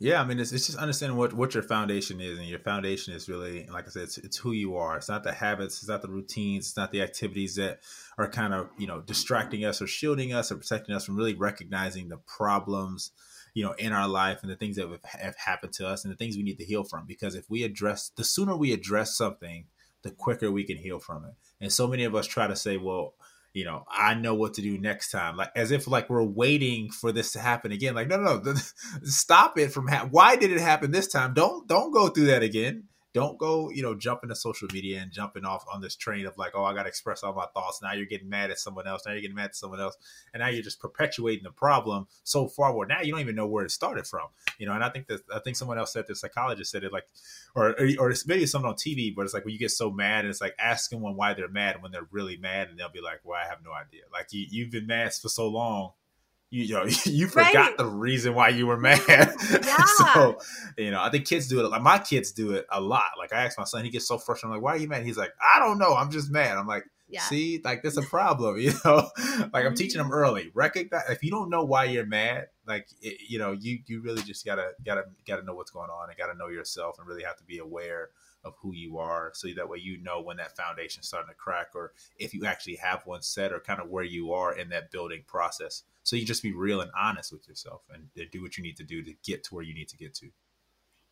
Yeah, 0.00 0.20
I 0.20 0.24
mean, 0.24 0.38
it's, 0.38 0.52
it's 0.52 0.66
just 0.66 0.78
understanding 0.78 1.18
what, 1.18 1.32
what 1.32 1.54
your 1.54 1.64
foundation 1.64 2.20
is, 2.20 2.38
and 2.38 2.46
your 2.46 2.60
foundation 2.60 3.14
is 3.14 3.28
really, 3.28 3.66
like 3.66 3.86
I 3.86 3.90
said, 3.90 4.04
it's, 4.04 4.18
it's 4.18 4.36
who 4.36 4.52
you 4.52 4.76
are. 4.76 4.96
It's 4.96 5.08
not 5.08 5.24
the 5.24 5.32
habits, 5.32 5.78
it's 5.78 5.88
not 5.88 6.02
the 6.02 6.08
routines, 6.08 6.68
it's 6.68 6.76
not 6.76 6.92
the 6.92 7.02
activities 7.02 7.56
that 7.56 7.80
are 8.16 8.30
kind 8.30 8.54
of 8.54 8.68
you 8.78 8.86
know 8.86 9.00
distracting 9.00 9.64
us 9.64 9.82
or 9.82 9.88
shielding 9.88 10.32
us 10.32 10.52
or 10.52 10.56
protecting 10.56 10.94
us 10.94 11.04
from 11.04 11.16
really 11.16 11.34
recognizing 11.34 12.08
the 12.08 12.18
problems 12.18 13.10
you 13.58 13.64
know 13.64 13.72
in 13.72 13.92
our 13.92 14.06
life 14.06 14.38
and 14.42 14.52
the 14.52 14.54
things 14.54 14.76
that 14.76 14.88
have 15.04 15.34
happened 15.34 15.72
to 15.72 15.84
us 15.84 16.04
and 16.04 16.12
the 16.12 16.16
things 16.16 16.36
we 16.36 16.44
need 16.44 16.58
to 16.58 16.64
heal 16.64 16.84
from. 16.84 17.04
Because 17.06 17.34
if 17.34 17.50
we 17.50 17.64
address 17.64 18.12
the 18.14 18.22
sooner 18.22 18.56
we 18.56 18.72
address 18.72 19.16
something 19.16 19.64
the 20.02 20.12
quicker 20.12 20.48
we 20.48 20.62
can 20.62 20.76
heal 20.76 21.00
from 21.00 21.24
it. 21.24 21.32
And 21.60 21.72
so 21.72 21.88
many 21.88 22.04
of 22.04 22.14
us 22.14 22.28
try 22.28 22.46
to 22.46 22.54
say 22.54 22.76
well 22.76 23.14
you 23.54 23.64
know 23.64 23.84
i 23.90 24.14
know 24.14 24.34
what 24.34 24.54
to 24.54 24.62
do 24.62 24.78
next 24.78 25.10
time. 25.10 25.36
Like 25.36 25.50
as 25.56 25.72
if 25.72 25.88
like 25.88 26.08
we're 26.08 26.22
waiting 26.22 26.92
for 26.92 27.10
this 27.10 27.32
to 27.32 27.40
happen 27.40 27.72
again. 27.72 27.96
Like 27.96 28.06
no 28.06 28.16
no 28.18 28.38
no. 28.38 28.54
Stop 29.02 29.58
it 29.58 29.72
from 29.72 29.88
ha- 29.88 30.06
why 30.08 30.36
did 30.36 30.52
it 30.52 30.60
happen 30.60 30.92
this 30.92 31.08
time? 31.08 31.34
Don't 31.34 31.66
don't 31.66 31.90
go 31.90 32.06
through 32.06 32.26
that 32.26 32.44
again 32.44 32.84
don't 33.18 33.36
go, 33.36 33.68
you 33.70 33.82
know, 33.82 33.96
jumping 33.96 34.28
to 34.28 34.36
social 34.36 34.68
media 34.72 35.00
and 35.00 35.10
jumping 35.10 35.44
off 35.44 35.64
on 35.72 35.80
this 35.80 35.96
train 35.96 36.24
of 36.24 36.38
like, 36.38 36.52
oh, 36.54 36.64
I 36.64 36.72
got 36.72 36.84
to 36.84 36.88
express 36.88 37.24
all 37.24 37.34
my 37.34 37.46
thoughts. 37.52 37.82
Now 37.82 37.92
you're 37.92 38.06
getting 38.06 38.28
mad 38.28 38.52
at 38.52 38.60
someone 38.60 38.86
else. 38.86 39.02
Now 39.04 39.12
you're 39.12 39.20
getting 39.20 39.34
mad 39.34 39.46
at 39.46 39.56
someone 39.56 39.80
else. 39.80 39.96
And 40.32 40.40
now 40.40 40.48
you're 40.48 40.62
just 40.62 40.78
perpetuating 40.78 41.42
the 41.42 41.50
problem 41.50 42.06
so 42.22 42.46
far 42.46 42.72
where 42.72 42.86
now 42.86 43.00
you 43.00 43.10
don't 43.10 43.20
even 43.20 43.34
know 43.34 43.48
where 43.48 43.64
it 43.64 43.72
started 43.72 44.06
from, 44.06 44.28
you 44.58 44.66
know. 44.66 44.72
And 44.72 44.84
I 44.84 44.88
think 44.88 45.08
that, 45.08 45.22
I 45.34 45.40
think 45.40 45.56
someone 45.56 45.78
else 45.78 45.92
said, 45.92 46.04
the 46.06 46.14
psychologist 46.14 46.70
said 46.70 46.84
it 46.84 46.92
like, 46.92 47.08
or, 47.56 47.74
or, 47.98 48.10
it's 48.10 48.24
maybe 48.24 48.46
something 48.46 48.68
on 48.68 48.76
TV, 48.76 49.12
but 49.12 49.22
it's 49.22 49.34
like 49.34 49.44
when 49.44 49.52
you 49.52 49.58
get 49.58 49.72
so 49.72 49.90
mad 49.90 50.20
and 50.20 50.30
it's 50.30 50.40
like 50.40 50.54
asking 50.60 51.00
one 51.00 51.16
why 51.16 51.34
they're 51.34 51.48
mad 51.48 51.82
when 51.82 51.90
they're 51.90 52.06
really 52.12 52.36
mad 52.36 52.68
and 52.68 52.78
they'll 52.78 52.88
be 52.88 53.00
like, 53.00 53.20
well, 53.24 53.40
I 53.44 53.48
have 53.48 53.58
no 53.64 53.72
idea. 53.72 54.02
Like 54.12 54.28
you, 54.30 54.46
you've 54.48 54.70
been 54.70 54.86
mad 54.86 55.12
for 55.12 55.28
so 55.28 55.48
long 55.48 55.92
you, 56.50 56.64
you 56.64 56.74
know 56.74 56.84
you 57.04 57.26
forgot 57.26 57.54
right. 57.54 57.76
the 57.76 57.86
reason 57.86 58.34
why 58.34 58.48
you 58.48 58.66
were 58.66 58.76
mad. 58.76 58.98
Yeah. 59.68 59.84
so 60.14 60.38
you 60.76 60.90
know, 60.90 61.02
I 61.02 61.10
think 61.10 61.26
kids 61.26 61.48
do 61.48 61.60
it. 61.60 61.68
Like 61.68 61.82
my 61.82 61.98
kids 61.98 62.32
do 62.32 62.52
it 62.52 62.66
a 62.70 62.80
lot. 62.80 63.12
Like 63.18 63.32
I 63.32 63.44
ask 63.44 63.58
my 63.58 63.64
son, 63.64 63.84
he 63.84 63.90
gets 63.90 64.06
so 64.06 64.18
frustrated. 64.18 64.54
I'm 64.54 64.56
like, 64.56 64.62
"Why 64.62 64.72
are 64.72 64.76
you 64.76 64.88
mad?" 64.88 65.04
He's 65.04 65.16
like, 65.16 65.32
"I 65.54 65.58
don't 65.58 65.78
know. 65.78 65.94
I'm 65.94 66.10
just 66.10 66.30
mad." 66.30 66.56
I'm 66.56 66.66
like, 66.66 66.84
yeah. 67.08 67.22
"See, 67.22 67.60
like 67.64 67.82
that's 67.82 67.96
a 67.96 68.02
problem." 68.02 68.58
You 68.60 68.72
know, 68.84 69.08
like 69.52 69.64
I'm 69.64 69.74
teaching 69.74 70.00
mm-hmm. 70.00 70.10
them 70.10 70.18
early. 70.18 70.50
Recognize 70.54 71.02
if 71.10 71.22
you 71.22 71.30
don't 71.30 71.50
know 71.50 71.64
why 71.64 71.84
you're 71.84 72.06
mad, 72.06 72.46
like 72.68 72.88
it, 73.00 73.18
you 73.28 73.38
know, 73.38 73.52
you 73.52 73.78
you 73.86 74.00
really 74.00 74.22
just 74.22 74.44
gotta 74.44 74.72
gotta 74.84 75.04
gotta 75.26 75.42
know 75.42 75.54
what's 75.54 75.70
going 75.70 75.90
on 75.90 76.08
and 76.08 76.18
gotta 76.18 76.36
know 76.36 76.48
yourself 76.48 76.98
and 76.98 77.08
really 77.08 77.24
have 77.24 77.36
to 77.38 77.44
be 77.44 77.58
aware 77.58 78.10
of 78.44 78.54
who 78.62 78.72
you 78.72 78.98
are 78.98 79.32
so 79.34 79.48
that 79.56 79.68
way 79.68 79.78
you 79.78 80.00
know 80.00 80.20
when 80.20 80.36
that 80.36 80.56
foundation's 80.56 81.08
starting 81.08 81.28
to 81.28 81.34
crack 81.34 81.70
or 81.74 81.92
if 82.18 82.32
you 82.32 82.46
actually 82.46 82.76
have 82.76 83.04
one 83.04 83.20
set 83.20 83.52
or 83.52 83.58
kind 83.58 83.80
of 83.80 83.88
where 83.88 84.04
you 84.04 84.32
are 84.32 84.56
in 84.56 84.68
that 84.68 84.92
building 84.92 85.24
process 85.26 85.82
so 86.08 86.16
you 86.16 86.24
just 86.24 86.42
be 86.42 86.52
real 86.52 86.80
and 86.80 86.90
honest 86.98 87.32
with 87.32 87.46
yourself 87.46 87.82
and 87.92 88.08
do 88.32 88.40
what 88.40 88.56
you 88.56 88.62
need 88.62 88.78
to 88.78 88.82
do 88.82 89.02
to 89.02 89.12
get 89.22 89.44
to 89.44 89.54
where 89.54 89.62
you 89.62 89.74
need 89.74 89.88
to 89.88 89.96
get 89.98 90.14
to. 90.14 90.30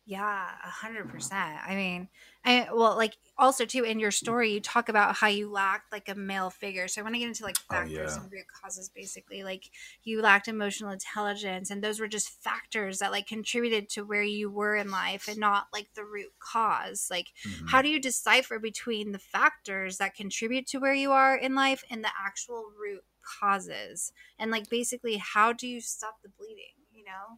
Yeah, 0.09 0.45
a 0.63 0.69
hundred 0.69 1.09
percent. 1.09 1.59
I 1.67 1.75
mean, 1.75 2.07
I 2.45 2.69
well, 2.73 2.95
like 2.95 3.17
also 3.37 3.65
too 3.65 3.83
in 3.83 3.99
your 3.99 4.11
story, 4.11 4.53
you 4.53 4.61
talk 4.61 4.87
about 4.87 5.17
how 5.17 5.27
you 5.27 5.51
lacked 5.51 5.91
like 5.91 6.07
a 6.07 6.15
male 6.15 6.49
figure. 6.49 6.87
So 6.87 7.01
I 7.01 7.03
want 7.03 7.15
to 7.15 7.19
get 7.19 7.27
into 7.27 7.43
like 7.43 7.57
factors 7.57 8.13
oh, 8.13 8.15
yeah. 8.15 8.23
and 8.23 8.31
root 8.31 8.45
causes. 8.61 8.87
Basically, 8.87 9.43
like 9.43 9.69
you 10.05 10.21
lacked 10.21 10.47
emotional 10.47 10.91
intelligence, 10.91 11.69
and 11.69 11.83
those 11.83 11.99
were 11.99 12.07
just 12.07 12.41
factors 12.41 12.99
that 12.99 13.11
like 13.11 13.27
contributed 13.27 13.89
to 13.89 14.05
where 14.05 14.23
you 14.23 14.49
were 14.49 14.77
in 14.77 14.89
life, 14.89 15.27
and 15.27 15.39
not 15.39 15.67
like 15.73 15.89
the 15.93 16.05
root 16.05 16.31
cause. 16.39 17.09
Like, 17.11 17.33
mm-hmm. 17.45 17.67
how 17.67 17.81
do 17.81 17.89
you 17.89 17.99
decipher 17.99 18.59
between 18.59 19.11
the 19.11 19.19
factors 19.19 19.97
that 19.97 20.15
contribute 20.15 20.67
to 20.67 20.77
where 20.77 20.93
you 20.93 21.11
are 21.11 21.35
in 21.35 21.53
life 21.53 21.83
and 21.91 22.01
the 22.01 22.11
actual 22.25 22.71
root 22.81 23.03
causes 23.41 24.13
and 24.39 24.51
like 24.51 24.69
basically 24.69 25.17
how 25.17 25.51
do 25.51 25.67
you 25.67 25.81
stop 25.81 26.21
the 26.23 26.29
bleeding 26.29 26.77
you 26.93 27.03
know 27.03 27.37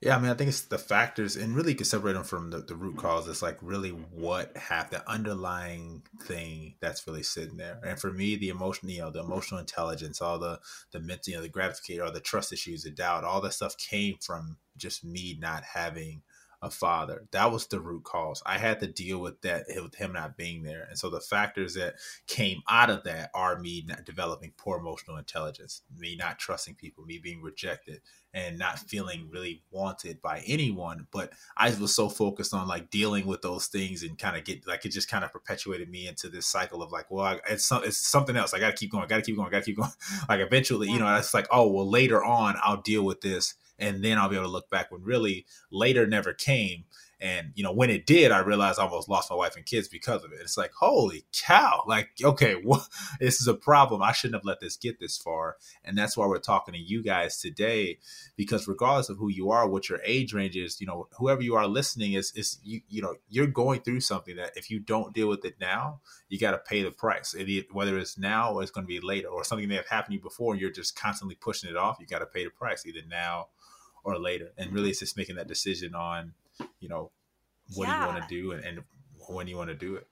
yeah 0.00 0.16
i 0.16 0.20
mean 0.20 0.30
i 0.30 0.34
think 0.34 0.48
it's 0.48 0.62
the 0.62 0.78
factors 0.78 1.36
and 1.36 1.56
really 1.56 1.70
you 1.72 1.76
can 1.76 1.84
separate 1.84 2.12
them 2.12 2.24
from 2.24 2.50
the, 2.50 2.58
the 2.58 2.74
root 2.74 2.96
cause. 2.96 3.28
It's 3.28 3.42
like 3.42 3.58
really 3.60 3.90
what 3.90 4.56
have 4.56 4.90
the 4.90 5.08
underlying 5.10 6.02
thing 6.22 6.74
that's 6.80 7.06
really 7.06 7.22
sitting 7.22 7.56
there. 7.56 7.80
And 7.84 7.98
for 7.98 8.12
me 8.12 8.36
the 8.36 8.48
emotion 8.50 8.88
you 8.88 9.00
know 9.00 9.10
the 9.10 9.20
emotional 9.20 9.60
intelligence 9.60 10.20
all 10.22 10.38
the 10.38 10.60
the 10.92 11.00
mental 11.00 11.32
you 11.32 11.36
know 11.36 11.42
the 11.42 11.48
gratification 11.48 12.02
all 12.02 12.12
the 12.12 12.20
trust 12.20 12.52
issues 12.52 12.84
the 12.84 12.90
doubt 12.90 13.24
all 13.24 13.40
that 13.40 13.54
stuff 13.54 13.76
came 13.76 14.16
from 14.20 14.56
just 14.76 15.04
me 15.04 15.36
not 15.40 15.64
having 15.64 16.22
a 16.60 16.70
father. 16.70 17.26
That 17.30 17.52
was 17.52 17.66
the 17.66 17.80
root 17.80 18.04
cause. 18.04 18.42
I 18.44 18.58
had 18.58 18.80
to 18.80 18.86
deal 18.86 19.18
with 19.18 19.40
that 19.42 19.66
with 19.68 19.94
him 19.94 20.12
not 20.12 20.36
being 20.36 20.62
there. 20.62 20.86
And 20.88 20.98
so 20.98 21.08
the 21.08 21.20
factors 21.20 21.74
that 21.74 21.94
came 22.26 22.62
out 22.68 22.90
of 22.90 23.04
that 23.04 23.30
are 23.34 23.58
me 23.58 23.84
not 23.86 24.04
developing 24.04 24.52
poor 24.56 24.78
emotional 24.78 25.18
intelligence, 25.18 25.82
me 25.96 26.16
not 26.16 26.38
trusting 26.38 26.74
people, 26.74 27.04
me 27.04 27.18
being 27.18 27.42
rejected 27.42 28.00
and 28.34 28.58
not 28.58 28.78
feeling 28.78 29.28
really 29.30 29.62
wanted 29.70 30.20
by 30.20 30.42
anyone. 30.46 31.06
But 31.12 31.32
I 31.56 31.70
was 31.70 31.94
so 31.94 32.08
focused 32.08 32.52
on 32.52 32.66
like 32.66 32.90
dealing 32.90 33.26
with 33.26 33.42
those 33.42 33.68
things 33.68 34.02
and 34.02 34.18
kind 34.18 34.36
of 34.36 34.44
get 34.44 34.66
like 34.66 34.84
it 34.84 34.90
just 34.90 35.08
kind 35.08 35.24
of 35.24 35.32
perpetuated 35.32 35.88
me 35.88 36.08
into 36.08 36.28
this 36.28 36.46
cycle 36.46 36.82
of 36.82 36.90
like, 36.90 37.10
well, 37.10 37.24
I, 37.24 37.40
it's, 37.48 37.64
some, 37.64 37.84
it's 37.84 37.98
something 37.98 38.36
else. 38.36 38.52
I 38.52 38.58
got 38.58 38.70
to 38.70 38.76
keep 38.76 38.90
going, 38.90 39.04
I 39.04 39.06
got 39.06 39.16
to 39.16 39.22
keep 39.22 39.36
going, 39.36 39.48
I 39.48 39.50
got 39.50 39.58
to 39.60 39.64
keep 39.64 39.76
going. 39.76 39.90
like 40.28 40.40
eventually, 40.40 40.90
you 40.90 40.98
know, 40.98 41.16
it's 41.16 41.34
like, 41.34 41.46
oh, 41.52 41.68
well, 41.68 41.88
later 41.88 42.22
on, 42.24 42.56
I'll 42.62 42.82
deal 42.82 43.04
with 43.04 43.20
this 43.20 43.54
and 43.78 44.04
then 44.04 44.18
I'll 44.18 44.28
be 44.28 44.36
able 44.36 44.46
to 44.46 44.52
look 44.52 44.70
back 44.70 44.90
when 44.90 45.02
really 45.02 45.46
later 45.70 46.06
never 46.06 46.32
came. 46.32 46.84
And 47.20 47.52
you 47.54 47.64
know, 47.64 47.72
when 47.72 47.90
it 47.90 48.06
did, 48.06 48.30
I 48.30 48.38
realized 48.38 48.78
I 48.78 48.84
almost 48.84 49.08
lost 49.08 49.30
my 49.30 49.36
wife 49.36 49.56
and 49.56 49.66
kids 49.66 49.88
because 49.88 50.24
of 50.24 50.32
it. 50.32 50.38
It's 50.40 50.56
like, 50.56 50.72
holy 50.72 51.24
cow! 51.32 51.82
Like, 51.86 52.10
okay, 52.22 52.60
well, 52.64 52.86
this 53.20 53.40
is 53.40 53.48
a 53.48 53.54
problem. 53.54 54.02
I 54.02 54.12
shouldn't 54.12 54.36
have 54.36 54.44
let 54.44 54.60
this 54.60 54.76
get 54.76 55.00
this 55.00 55.16
far. 55.16 55.56
And 55.84 55.96
that's 55.96 56.16
why 56.16 56.26
we're 56.26 56.38
talking 56.38 56.74
to 56.74 56.80
you 56.80 57.02
guys 57.02 57.40
today, 57.40 57.98
because 58.36 58.68
regardless 58.68 59.08
of 59.08 59.18
who 59.18 59.28
you 59.28 59.50
are, 59.50 59.68
what 59.68 59.88
your 59.88 60.00
age 60.04 60.32
range 60.32 60.56
is, 60.56 60.80
you 60.80 60.86
know, 60.86 61.08
whoever 61.18 61.42
you 61.42 61.56
are 61.56 61.66
listening 61.66 62.12
is 62.12 62.32
is 62.36 62.58
you 62.62 62.80
you 62.88 63.02
know 63.02 63.16
you're 63.28 63.46
going 63.46 63.80
through 63.80 64.00
something 64.00 64.36
that 64.36 64.56
if 64.56 64.70
you 64.70 64.78
don't 64.78 65.14
deal 65.14 65.28
with 65.28 65.44
it 65.44 65.56
now, 65.60 66.00
you 66.28 66.38
got 66.38 66.52
to 66.52 66.58
pay 66.58 66.82
the 66.82 66.90
price. 66.90 67.34
It, 67.34 67.66
whether 67.72 67.98
it's 67.98 68.18
now 68.18 68.52
or 68.52 68.62
it's 68.62 68.70
going 68.70 68.86
to 68.86 68.88
be 68.88 69.00
later, 69.00 69.28
or 69.28 69.44
something 69.44 69.68
may 69.68 69.76
have 69.76 69.88
happened 69.88 70.12
to 70.12 70.16
you 70.16 70.22
before, 70.22 70.52
and 70.52 70.60
you're 70.60 70.70
just 70.70 70.96
constantly 70.96 71.34
pushing 71.34 71.70
it 71.70 71.76
off. 71.76 71.98
You 72.00 72.06
got 72.06 72.20
to 72.20 72.26
pay 72.26 72.44
the 72.44 72.50
price 72.50 72.86
either 72.86 73.00
now 73.08 73.48
or 74.04 74.18
later. 74.18 74.52
And 74.56 74.72
really, 74.72 74.90
it's 74.90 75.00
just 75.00 75.16
making 75.16 75.36
that 75.36 75.48
decision 75.48 75.94
on, 75.94 76.32
you 76.80 76.88
know, 76.88 77.10
what 77.74 77.88
yeah. 77.88 78.00
you 78.00 78.12
want 78.12 78.28
to 78.28 78.34
do 78.34 78.52
and, 78.52 78.64
and, 78.64 78.78
when 79.28 79.46
you 79.46 79.56
want 79.56 79.68
to 79.68 79.74
do 79.74 79.96
it. 79.96 80.06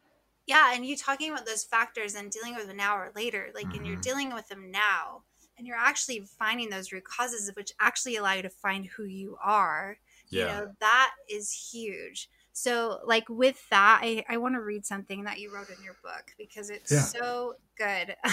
Yeah, 0.47 0.75
and 0.75 0.85
you 0.85 0.97
talking 0.97 1.33
about 1.33 1.47
those 1.47 1.65
factors 1.65 2.15
and 2.15 2.31
dealing 2.31 2.55
with 2.55 2.67
them 2.67 2.77
now 2.77 2.97
or 2.97 3.11
later, 3.17 3.49
like, 3.55 3.67
mm-hmm. 3.67 3.77
and 3.79 3.87
you're 3.87 3.95
mm-hmm. 3.95 4.03
dealing 4.03 4.35
with 4.35 4.47
them 4.49 4.71
now, 4.71 5.23
and 5.57 5.67
you're 5.67 5.77
actually 5.77 6.21
finding 6.39 6.69
those 6.69 6.93
root 6.93 7.05
causes, 7.05 7.51
which 7.57 7.73
actually 7.81 8.17
allow 8.17 8.35
you 8.35 8.43
to 8.43 8.51
find 8.51 8.87
who 8.87 9.05
you 9.05 9.39
are. 9.43 9.97
Yeah. 10.29 10.41
You 10.41 10.47
know, 10.47 10.73
that 10.81 11.13
is 11.31 11.71
huge. 11.73 12.29
So, 12.53 13.01
like 13.05 13.29
with 13.29 13.63
that, 13.69 14.01
I, 14.03 14.25
I 14.29 14.39
want 14.39 14.55
to 14.55 14.63
read 14.63 14.87
something 14.87 15.25
that 15.25 15.39
you 15.39 15.53
wrote 15.53 15.69
in 15.69 15.83
your 15.85 15.97
book 16.03 16.33
because 16.39 16.71
it's 16.71 16.91
yeah. 16.91 17.01
so 17.01 17.55
good. 17.77 18.17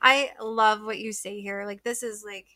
I 0.00 0.30
love 0.40 0.84
what 0.84 0.98
you 0.98 1.12
say 1.12 1.40
here. 1.40 1.64
Like, 1.66 1.82
this 1.82 2.02
is 2.02 2.24
like 2.24 2.46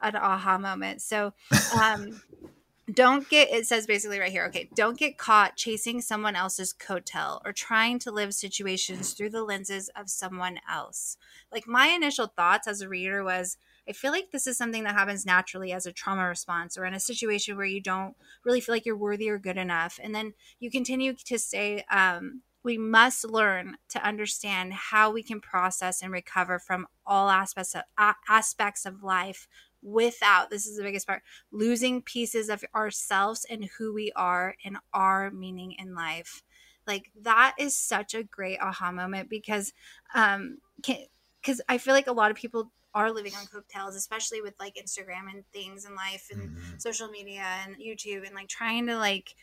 an 0.00 0.16
aha 0.16 0.58
moment. 0.58 1.02
So, 1.02 1.34
um, 1.80 2.20
don't 2.92 3.30
get 3.30 3.50
it 3.50 3.66
says 3.66 3.86
basically 3.86 4.18
right 4.18 4.30
here 4.30 4.44
okay 4.44 4.68
don't 4.74 4.98
get 4.98 5.16
caught 5.16 5.56
chasing 5.56 6.02
someone 6.02 6.36
else's 6.36 6.74
coattail 6.74 7.40
or 7.44 7.52
trying 7.52 7.98
to 7.98 8.10
live 8.10 8.34
situations 8.34 9.12
through 9.14 9.30
the 9.30 9.42
lenses 9.42 9.88
of 9.96 10.10
someone 10.10 10.58
else. 10.70 11.16
Like 11.50 11.66
my 11.66 11.88
initial 11.88 12.26
thoughts 12.26 12.68
as 12.68 12.80
a 12.80 12.88
reader 12.88 13.24
was 13.24 13.56
i 13.88 13.92
feel 13.92 14.12
like 14.12 14.30
this 14.30 14.46
is 14.46 14.56
something 14.58 14.84
that 14.84 14.94
happens 14.94 15.26
naturally 15.26 15.72
as 15.72 15.86
a 15.86 15.92
trauma 15.92 16.26
response 16.26 16.76
or 16.76 16.84
in 16.84 16.94
a 16.94 17.00
situation 17.00 17.56
where 17.56 17.66
you 17.66 17.80
don't 17.80 18.16
really 18.44 18.60
feel 18.60 18.74
like 18.74 18.86
you're 18.86 18.96
worthy 18.96 19.28
or 19.28 19.38
good 19.38 19.56
enough. 19.56 19.98
And 20.02 20.14
then 20.14 20.34
you 20.58 20.70
continue 20.70 21.14
to 21.14 21.38
say 21.38 21.84
um, 21.90 22.42
we 22.62 22.78
must 22.78 23.24
learn 23.24 23.76
to 23.90 24.04
understand 24.04 24.72
how 24.72 25.10
we 25.10 25.22
can 25.22 25.40
process 25.40 26.02
and 26.02 26.10
recover 26.10 26.58
from 26.58 26.86
all 27.06 27.28
aspects 27.28 27.74
of, 27.74 27.82
aspects 28.28 28.86
of 28.86 29.02
life 29.02 29.46
without 29.84 30.48
this 30.48 30.66
is 30.66 30.76
the 30.76 30.82
biggest 30.82 31.06
part 31.06 31.22
losing 31.52 32.00
pieces 32.02 32.48
of 32.48 32.64
ourselves 32.74 33.46
and 33.50 33.68
who 33.76 33.92
we 33.92 34.10
are 34.16 34.56
and 34.64 34.78
our 34.94 35.30
meaning 35.30 35.74
in 35.78 35.94
life 35.94 36.42
like 36.86 37.10
that 37.20 37.54
is 37.58 37.76
such 37.76 38.14
a 38.14 38.24
great 38.24 38.58
aha 38.60 38.90
moment 38.90 39.28
because 39.28 39.74
um 40.14 40.56
because 40.80 41.60
i 41.68 41.76
feel 41.76 41.94
like 41.94 42.06
a 42.06 42.12
lot 42.12 42.30
of 42.30 42.36
people 42.36 42.72
are 42.94 43.10
living 43.10 43.32
on 43.38 43.46
coattails 43.46 43.94
especially 43.94 44.40
with 44.40 44.54
like 44.58 44.74
instagram 44.76 45.30
and 45.32 45.44
things 45.52 45.84
in 45.84 45.94
life 45.94 46.28
and 46.32 46.48
mm-hmm. 46.48 46.78
social 46.78 47.08
media 47.08 47.44
and 47.66 47.76
youtube 47.76 48.24
and 48.24 48.34
like 48.34 48.48
trying 48.48 48.86
to 48.86 48.96
like 48.96 49.34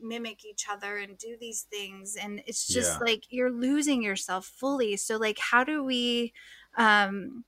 mimic 0.00 0.44
each 0.44 0.66
other 0.70 0.98
and 0.98 1.18
do 1.18 1.36
these 1.40 1.62
things 1.72 2.16
and 2.16 2.40
it's 2.46 2.68
just 2.68 3.00
yeah. 3.00 3.04
like 3.04 3.24
you're 3.30 3.50
losing 3.50 4.00
yourself 4.00 4.46
fully 4.46 4.96
so 4.96 5.16
like 5.16 5.38
how 5.40 5.64
do 5.64 5.82
we 5.82 6.32
um 6.76 7.44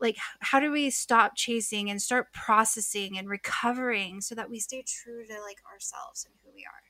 like 0.00 0.16
how 0.40 0.60
do 0.60 0.70
we 0.70 0.90
stop 0.90 1.32
chasing 1.36 1.90
and 1.90 2.00
start 2.00 2.32
processing 2.32 3.18
and 3.18 3.28
recovering 3.28 4.20
so 4.20 4.34
that 4.34 4.50
we 4.50 4.58
stay 4.58 4.82
true 4.86 5.24
to 5.26 5.40
like 5.42 5.58
ourselves 5.72 6.24
and 6.24 6.34
who 6.44 6.50
we 6.54 6.64
are? 6.64 6.82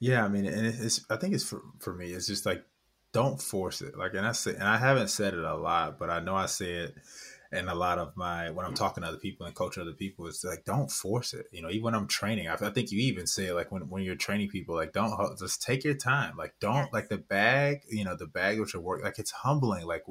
Yeah 0.00 0.24
i 0.24 0.28
mean 0.28 0.46
and 0.46 0.66
it's 0.66 1.04
i 1.10 1.16
think 1.16 1.34
it's 1.34 1.44
for, 1.44 1.62
for 1.78 1.94
me 1.94 2.06
it's 2.06 2.26
just 2.26 2.46
like 2.46 2.64
don't 3.12 3.40
force 3.40 3.80
it. 3.80 3.96
Like 3.96 4.14
and 4.14 4.26
i 4.26 4.32
say 4.32 4.54
and 4.54 4.64
i 4.64 4.76
haven't 4.76 5.08
said 5.08 5.34
it 5.34 5.44
a 5.44 5.54
lot 5.54 5.98
but 5.98 6.10
i 6.10 6.20
know 6.20 6.34
i 6.34 6.46
say 6.46 6.72
it 6.72 6.94
and 7.54 7.68
a 7.68 7.74
lot 7.74 7.98
of 7.98 8.16
my 8.16 8.50
when 8.50 8.66
I'm 8.66 8.74
talking 8.74 9.02
to 9.02 9.08
other 9.08 9.18
people 9.18 9.46
and 9.46 9.54
coaching 9.54 9.82
other 9.82 9.92
people, 9.92 10.26
it's 10.26 10.44
like 10.44 10.64
don't 10.64 10.90
force 10.90 11.32
it. 11.32 11.46
You 11.52 11.62
know, 11.62 11.70
even 11.70 11.84
when 11.84 11.94
I'm 11.94 12.08
training, 12.08 12.48
I, 12.48 12.54
I 12.54 12.70
think 12.70 12.90
you 12.90 12.98
even 13.00 13.26
say 13.26 13.52
like 13.52 13.70
when 13.70 13.88
when 13.88 14.02
you're 14.02 14.16
training 14.16 14.48
people, 14.48 14.74
like 14.74 14.92
don't 14.92 15.38
just 15.38 15.62
take 15.62 15.84
your 15.84 15.94
time. 15.94 16.36
Like 16.36 16.54
don't 16.60 16.74
yes. 16.74 16.92
like 16.92 17.08
the 17.08 17.18
bag. 17.18 17.82
You 17.88 18.04
know, 18.04 18.16
the 18.16 18.26
bag 18.26 18.60
which 18.60 18.74
your 18.74 18.82
work. 18.82 19.02
Like 19.02 19.18
it's 19.18 19.30
humbling. 19.30 19.86
Like 19.86 20.04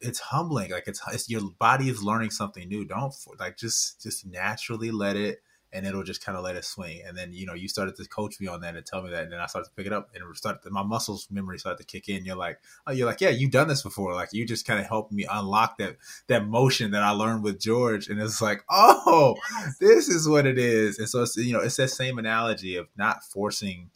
it's 0.00 0.20
humbling. 0.20 0.70
Like 0.70 0.86
it's, 0.86 1.00
it's 1.12 1.28
your 1.28 1.42
body 1.58 1.88
is 1.88 2.02
learning 2.02 2.30
something 2.30 2.68
new. 2.68 2.84
Don't 2.84 3.12
like 3.38 3.56
just 3.56 4.00
just 4.02 4.24
naturally 4.26 4.90
let 4.90 5.16
it 5.16 5.42
and 5.72 5.86
it'll 5.86 6.02
just 6.02 6.24
kind 6.24 6.36
of 6.36 6.44
let 6.44 6.56
it 6.56 6.64
swing. 6.64 7.02
And 7.06 7.16
then 7.16 7.32
you 7.32 7.46
know 7.46 7.54
you 7.54 7.68
started 7.68 7.96
to 7.96 8.08
coach 8.08 8.40
me 8.40 8.46
on 8.46 8.60
that 8.60 8.76
and 8.76 8.84
tell 8.84 9.02
me 9.02 9.10
that, 9.10 9.24
and 9.24 9.32
then 9.32 9.40
I 9.40 9.46
started 9.46 9.68
to 9.68 9.74
pick 9.74 9.86
it 9.86 9.92
up, 9.92 10.10
and 10.14 10.22
it 10.22 10.36
started 10.36 10.70
my 10.70 10.82
muscles 10.82 11.28
memory 11.30 11.58
started 11.58 11.78
to 11.78 11.84
kick 11.84 12.08
in. 12.08 12.24
You're 12.24 12.36
like, 12.36 12.58
oh, 12.86 12.92
you're 12.92 13.06
like, 13.06 13.20
yeah, 13.20 13.30
you've 13.30 13.50
done 13.50 13.68
this 13.68 13.82
before. 13.82 14.14
Like 14.14 14.30
you 14.32 14.46
just 14.46 14.66
kind 14.66 14.80
of 14.80 14.86
helped 14.86 15.12
me 15.12 15.26
unlock 15.30 15.78
that 15.78 15.96
that 16.26 16.46
motion 16.46 16.90
that 16.92 17.02
I 17.02 17.10
learned 17.10 17.42
with 17.42 17.60
George, 17.60 18.08
and 18.08 18.20
it's 18.20 18.42
like, 18.42 18.64
oh, 18.70 19.36
this 19.80 20.08
is 20.08 20.28
what 20.28 20.46
it 20.46 20.58
is. 20.58 20.98
And 20.98 21.08
so 21.08 21.22
it's 21.22 21.36
you 21.36 21.52
know 21.52 21.60
it's 21.60 21.76
that 21.76 21.90
same 21.90 22.18
analogy 22.18 22.76
of 22.76 22.88
not 22.96 23.24
forcing 23.24 23.90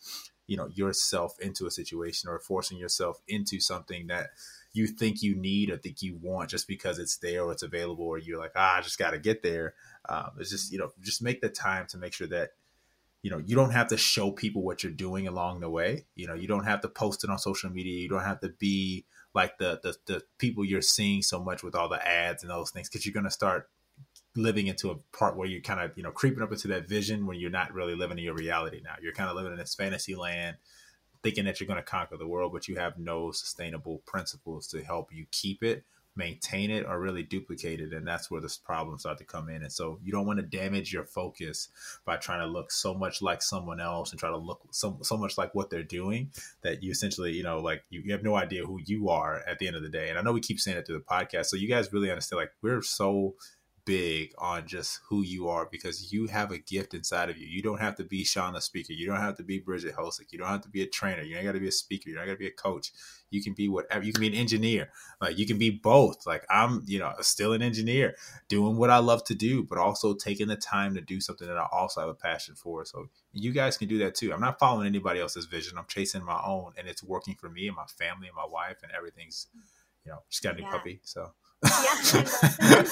you 0.46 0.56
know 0.56 0.68
yourself 0.74 1.38
into 1.40 1.66
a 1.66 1.70
situation 1.70 2.28
or 2.28 2.38
forcing 2.38 2.78
yourself 2.78 3.20
into 3.28 3.60
something 3.60 4.06
that 4.08 4.30
you 4.72 4.86
think 4.86 5.22
you 5.22 5.34
need 5.34 5.70
or 5.70 5.76
think 5.76 6.02
you 6.02 6.18
want 6.20 6.50
just 6.50 6.68
because 6.68 6.98
it's 6.98 7.16
there 7.18 7.44
or 7.44 7.52
it's 7.52 7.62
available 7.62 8.04
or 8.04 8.18
you're 8.18 8.38
like 8.38 8.52
ah 8.54 8.76
I 8.76 8.80
just 8.82 8.98
got 8.98 9.12
to 9.12 9.18
get 9.18 9.42
there 9.42 9.74
um, 10.08 10.32
it's 10.38 10.50
just 10.50 10.72
you 10.72 10.78
know 10.78 10.90
just 11.00 11.22
make 11.22 11.40
the 11.40 11.48
time 11.48 11.86
to 11.88 11.98
make 11.98 12.12
sure 12.12 12.26
that 12.26 12.50
you 13.22 13.30
know 13.30 13.38
you 13.38 13.56
don't 13.56 13.70
have 13.70 13.88
to 13.88 13.96
show 13.96 14.30
people 14.30 14.62
what 14.62 14.82
you're 14.82 14.92
doing 14.92 15.26
along 15.26 15.60
the 15.60 15.70
way. 15.70 16.06
You 16.14 16.26
know 16.26 16.34
you 16.34 16.46
don't 16.46 16.64
have 16.64 16.80
to 16.82 16.88
post 16.88 17.24
it 17.24 17.30
on 17.30 17.38
social 17.38 17.70
media. 17.70 18.00
You 18.00 18.08
don't 18.08 18.24
have 18.24 18.40
to 18.40 18.48
be 18.48 19.04
like 19.34 19.58
the 19.58 19.80
the, 19.82 19.96
the 20.06 20.22
people 20.38 20.64
you're 20.64 20.82
seeing 20.82 21.22
so 21.22 21.42
much 21.42 21.62
with 21.62 21.74
all 21.74 21.88
the 21.88 22.06
ads 22.06 22.42
and 22.42 22.50
those 22.50 22.70
things 22.70 22.88
because 22.88 23.06
you're 23.06 23.14
going 23.14 23.24
to 23.24 23.30
start 23.30 23.68
living 24.36 24.66
into 24.66 24.90
a 24.90 24.96
part 25.16 25.36
where 25.36 25.46
you're 25.46 25.60
kind 25.60 25.80
of 25.80 25.96
you 25.96 26.02
know 26.02 26.10
creeping 26.10 26.42
up 26.42 26.52
into 26.52 26.68
that 26.68 26.88
vision 26.88 27.26
when 27.26 27.38
you're 27.38 27.50
not 27.50 27.72
really 27.72 27.94
living 27.94 28.18
in 28.18 28.24
your 28.24 28.34
reality 28.34 28.80
now. 28.84 28.94
You're 29.00 29.12
kind 29.12 29.30
of 29.30 29.36
living 29.36 29.52
in 29.52 29.58
this 29.58 29.74
fantasy 29.74 30.14
land 30.14 30.56
thinking 31.22 31.46
that 31.46 31.58
you're 31.58 31.66
going 31.66 31.78
to 31.78 31.82
conquer 31.82 32.18
the 32.18 32.28
world 32.28 32.52
but 32.52 32.68
you 32.68 32.76
have 32.76 32.98
no 32.98 33.32
sustainable 33.32 34.02
principles 34.04 34.68
to 34.68 34.84
help 34.84 35.10
you 35.10 35.24
keep 35.32 35.64
it 35.64 35.82
maintain 36.16 36.70
it 36.70 36.86
or 36.86 37.00
really 37.00 37.22
duplicate 37.22 37.80
it 37.80 37.92
and 37.92 38.06
that's 38.06 38.30
where 38.30 38.40
this 38.40 38.56
problems 38.56 39.02
start 39.02 39.18
to 39.18 39.24
come 39.24 39.48
in. 39.48 39.62
And 39.62 39.72
so 39.72 39.98
you 40.02 40.12
don't 40.12 40.26
want 40.26 40.38
to 40.38 40.44
damage 40.44 40.92
your 40.92 41.04
focus 41.04 41.68
by 42.04 42.16
trying 42.16 42.40
to 42.40 42.46
look 42.46 42.70
so 42.70 42.94
much 42.94 43.20
like 43.20 43.42
someone 43.42 43.80
else 43.80 44.10
and 44.10 44.20
try 44.20 44.30
to 44.30 44.36
look 44.36 44.62
so, 44.70 44.98
so 45.02 45.16
much 45.16 45.36
like 45.36 45.54
what 45.54 45.70
they're 45.70 45.82
doing 45.82 46.30
that 46.62 46.82
you 46.82 46.90
essentially 46.90 47.32
you 47.32 47.42
know 47.42 47.60
like 47.60 47.84
you, 47.90 48.02
you 48.04 48.12
have 48.12 48.22
no 48.22 48.34
idea 48.34 48.64
who 48.64 48.80
you 48.84 49.08
are 49.08 49.42
at 49.46 49.58
the 49.58 49.66
end 49.66 49.76
of 49.76 49.82
the 49.82 49.88
day. 49.88 50.08
And 50.08 50.18
i 50.18 50.22
know 50.22 50.32
we 50.32 50.40
keep 50.40 50.60
saying 50.60 50.76
it 50.76 50.86
through 50.86 50.98
the 50.98 51.04
podcast 51.04 51.46
so 51.46 51.56
you 51.56 51.68
guys 51.68 51.92
really 51.92 52.10
understand 52.10 52.40
like 52.40 52.52
we're 52.62 52.82
so 52.82 53.34
big 53.84 54.32
on 54.38 54.66
just 54.66 55.00
who 55.08 55.22
you 55.22 55.48
are 55.48 55.68
because 55.70 56.12
you 56.12 56.26
have 56.26 56.50
a 56.50 56.58
gift 56.58 56.94
inside 56.94 57.30
of 57.30 57.36
you. 57.36 57.46
You 57.46 57.62
don't 57.62 57.80
have 57.80 57.96
to 57.96 58.04
be 58.04 58.24
the 58.24 58.60
speaker. 58.60 58.92
You 58.92 59.06
don't 59.06 59.20
have 59.20 59.36
to 59.36 59.42
be 59.42 59.60
Bridgette 59.60 59.94
Hosick. 59.94 60.32
You 60.32 60.38
don't 60.38 60.48
have 60.48 60.62
to 60.62 60.68
be 60.68 60.82
a 60.82 60.86
trainer. 60.86 61.22
You 61.22 61.34
don't 61.34 61.44
got 61.44 61.52
to 61.52 61.60
be 61.60 61.68
a 61.68 61.72
speaker. 61.72 62.08
You 62.08 62.16
don't 62.16 62.26
got 62.26 62.32
to 62.32 62.38
be 62.38 62.46
a 62.46 62.52
coach. 62.52 62.92
You 63.30 63.42
can 63.42 63.52
be 63.52 63.68
whatever. 63.68 64.04
You 64.04 64.12
can 64.12 64.20
be 64.20 64.28
an 64.28 64.34
engineer. 64.34 64.90
Like 65.20 65.38
you 65.38 65.46
can 65.46 65.58
be 65.58 65.70
both. 65.70 66.26
Like 66.26 66.46
I'm, 66.48 66.82
you 66.86 66.98
know, 66.98 67.12
still 67.20 67.52
an 67.52 67.62
engineer 67.62 68.16
doing 68.48 68.76
what 68.76 68.90
I 68.90 68.98
love 68.98 69.24
to 69.24 69.34
do, 69.34 69.64
but 69.64 69.78
also 69.78 70.14
taking 70.14 70.48
the 70.48 70.56
time 70.56 70.94
to 70.94 71.00
do 71.00 71.20
something 71.20 71.46
that 71.48 71.56
I 71.56 71.66
also 71.72 72.00
have 72.00 72.10
a 72.10 72.14
passion 72.14 72.54
for. 72.54 72.84
So 72.84 73.08
you 73.32 73.52
guys 73.52 73.76
can 73.76 73.88
do 73.88 73.98
that 73.98 74.14
too. 74.14 74.32
I'm 74.32 74.40
not 74.40 74.58
following 74.58 74.86
anybody 74.86 75.20
else's 75.20 75.46
vision. 75.46 75.76
I'm 75.76 75.86
chasing 75.88 76.24
my 76.24 76.40
own 76.44 76.72
and 76.78 76.88
it's 76.88 77.02
working 77.02 77.34
for 77.34 77.48
me 77.48 77.66
and 77.66 77.76
my 77.76 77.86
family 77.86 78.28
and 78.28 78.36
my 78.36 78.46
wife 78.46 78.78
and 78.82 78.92
everything's, 78.92 79.48
you 80.04 80.12
know, 80.12 80.18
just 80.30 80.42
got 80.42 80.54
a 80.54 80.56
new 80.56 80.64
yeah. 80.64 80.70
puppy. 80.70 81.00
So 81.02 81.30
yeah, 81.64 82.24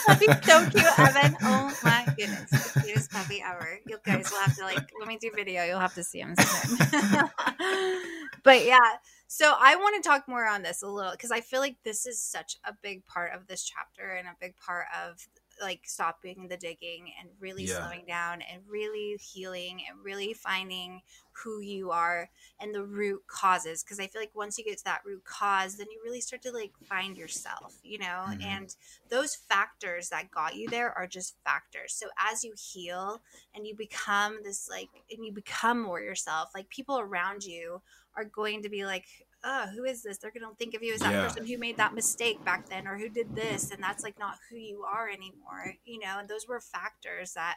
puppy's 0.07 0.45
so 0.45 0.69
cute, 0.71 0.99
Evan. 0.99 1.37
Oh 1.43 1.73
my 1.85 2.07
goodness, 2.17 2.51
the 2.51 2.81
cutest 2.81 3.11
puppy 3.11 3.43
ever. 3.45 3.79
You 3.87 3.99
guys 4.05 4.31
will 4.31 4.41
have 4.41 4.57
to 4.57 4.63
like 4.63 4.91
when 4.99 5.09
we 5.09 5.19
do 5.19 5.31
video, 5.35 5.65
you'll 5.65 5.79
have 5.79 5.95
to 5.95 6.03
see 6.03 6.21
him 6.21 6.35
but 8.43 8.65
yeah, 8.65 8.79
so 9.27 9.55
I 9.59 9.77
want 9.77 10.03
to 10.03 10.09
talk 10.09 10.27
more 10.27 10.47
on 10.47 10.63
this 10.63 10.83
a 10.83 10.89
little 10.89 11.13
because 11.13 11.31
I 11.31 11.41
feel 11.41 11.61
like 11.61 11.77
this 11.85 12.07
is 12.07 12.21
such 12.21 12.57
a 12.65 12.73
big 12.83 13.05
part 13.07 13.33
of 13.35 13.47
this 13.47 13.65
chapter 13.65 14.11
and 14.11 14.27
a 14.27 14.37
big 14.41 14.55
part 14.57 14.87
of 15.05 15.27
like 15.61 15.81
stopping 15.85 16.49
the 16.49 16.57
digging 16.57 17.13
and 17.21 17.29
really 17.41 17.67
Yeah. 17.67 17.79
slowing 17.79 18.05
down 18.07 18.43
and 18.43 18.63
really 18.69 19.17
healing 19.21 19.81
and 19.89 20.05
really 20.05 20.33
finding 20.33 21.01
who 21.33 21.61
you 21.61 21.91
are 21.91 22.31
and 22.61 22.75
the 22.75 22.85
root 22.85 23.23
causes 23.27 23.83
because 23.83 23.99
i 23.99 24.07
feel 24.07 24.21
like 24.21 24.35
once 24.35 24.59
you 24.59 24.65
get 24.65 24.79
to 24.79 24.85
that 24.85 25.01
root 25.05 25.23
cause 25.25 25.77
then 25.77 25.87
you 25.91 26.01
really 26.05 26.21
start 26.21 26.43
to 26.43 26.53
like 26.53 26.73
find 26.89 27.17
yourself 27.17 27.79
you 27.83 27.99
know 27.99 28.27
Mhm. 28.27 28.43
and 28.43 28.77
those 29.09 29.35
factors 29.35 30.09
that 30.09 30.31
got 30.31 30.55
you 30.57 30.69
there 30.69 30.97
are 30.97 31.07
just 31.07 31.37
factors 31.45 31.95
so 31.95 32.07
as 32.19 32.45
you 32.45 32.53
heal 32.57 33.23
and 33.55 33.67
you 33.67 33.75
become 33.75 34.39
this 34.43 34.69
like 34.69 34.91
and 35.11 35.25
you 35.25 35.33
become 35.33 35.81
more 35.81 36.01
yourself 36.01 36.51
like 36.55 36.69
people 36.69 36.99
around 36.99 37.45
you 37.45 37.81
are 38.17 38.25
going 38.25 38.63
to 38.63 38.69
be 38.69 38.85
like 38.85 39.07
oh 39.45 39.67
who 39.75 39.85
is 39.85 40.03
this 40.03 40.19
they're 40.19 40.31
going 40.31 40.49
to 40.49 40.55
think 40.57 40.75
of 40.75 40.83
you 40.83 40.95
as 40.95 41.01
that 41.01 41.13
Yeah. 41.13 41.27
person 41.27 41.47
who 41.47 41.59
made 41.59 41.77
that 41.77 41.95
mistake 41.95 42.45
back 42.45 42.69
then 42.69 42.87
or 42.87 42.97
who 42.99 43.09
did 43.09 43.35
this 43.35 43.71
and 43.71 43.83
that's 43.83 44.03
like 44.03 44.19
not 44.19 44.37
who 44.51 44.57
you 44.57 44.85
are 44.85 45.09
anymore 45.09 45.75
you 45.85 45.99
know 45.99 46.19
and 46.19 46.29
those 46.29 46.47
were 46.49 46.61
factors 46.61 47.35
that 47.35 47.57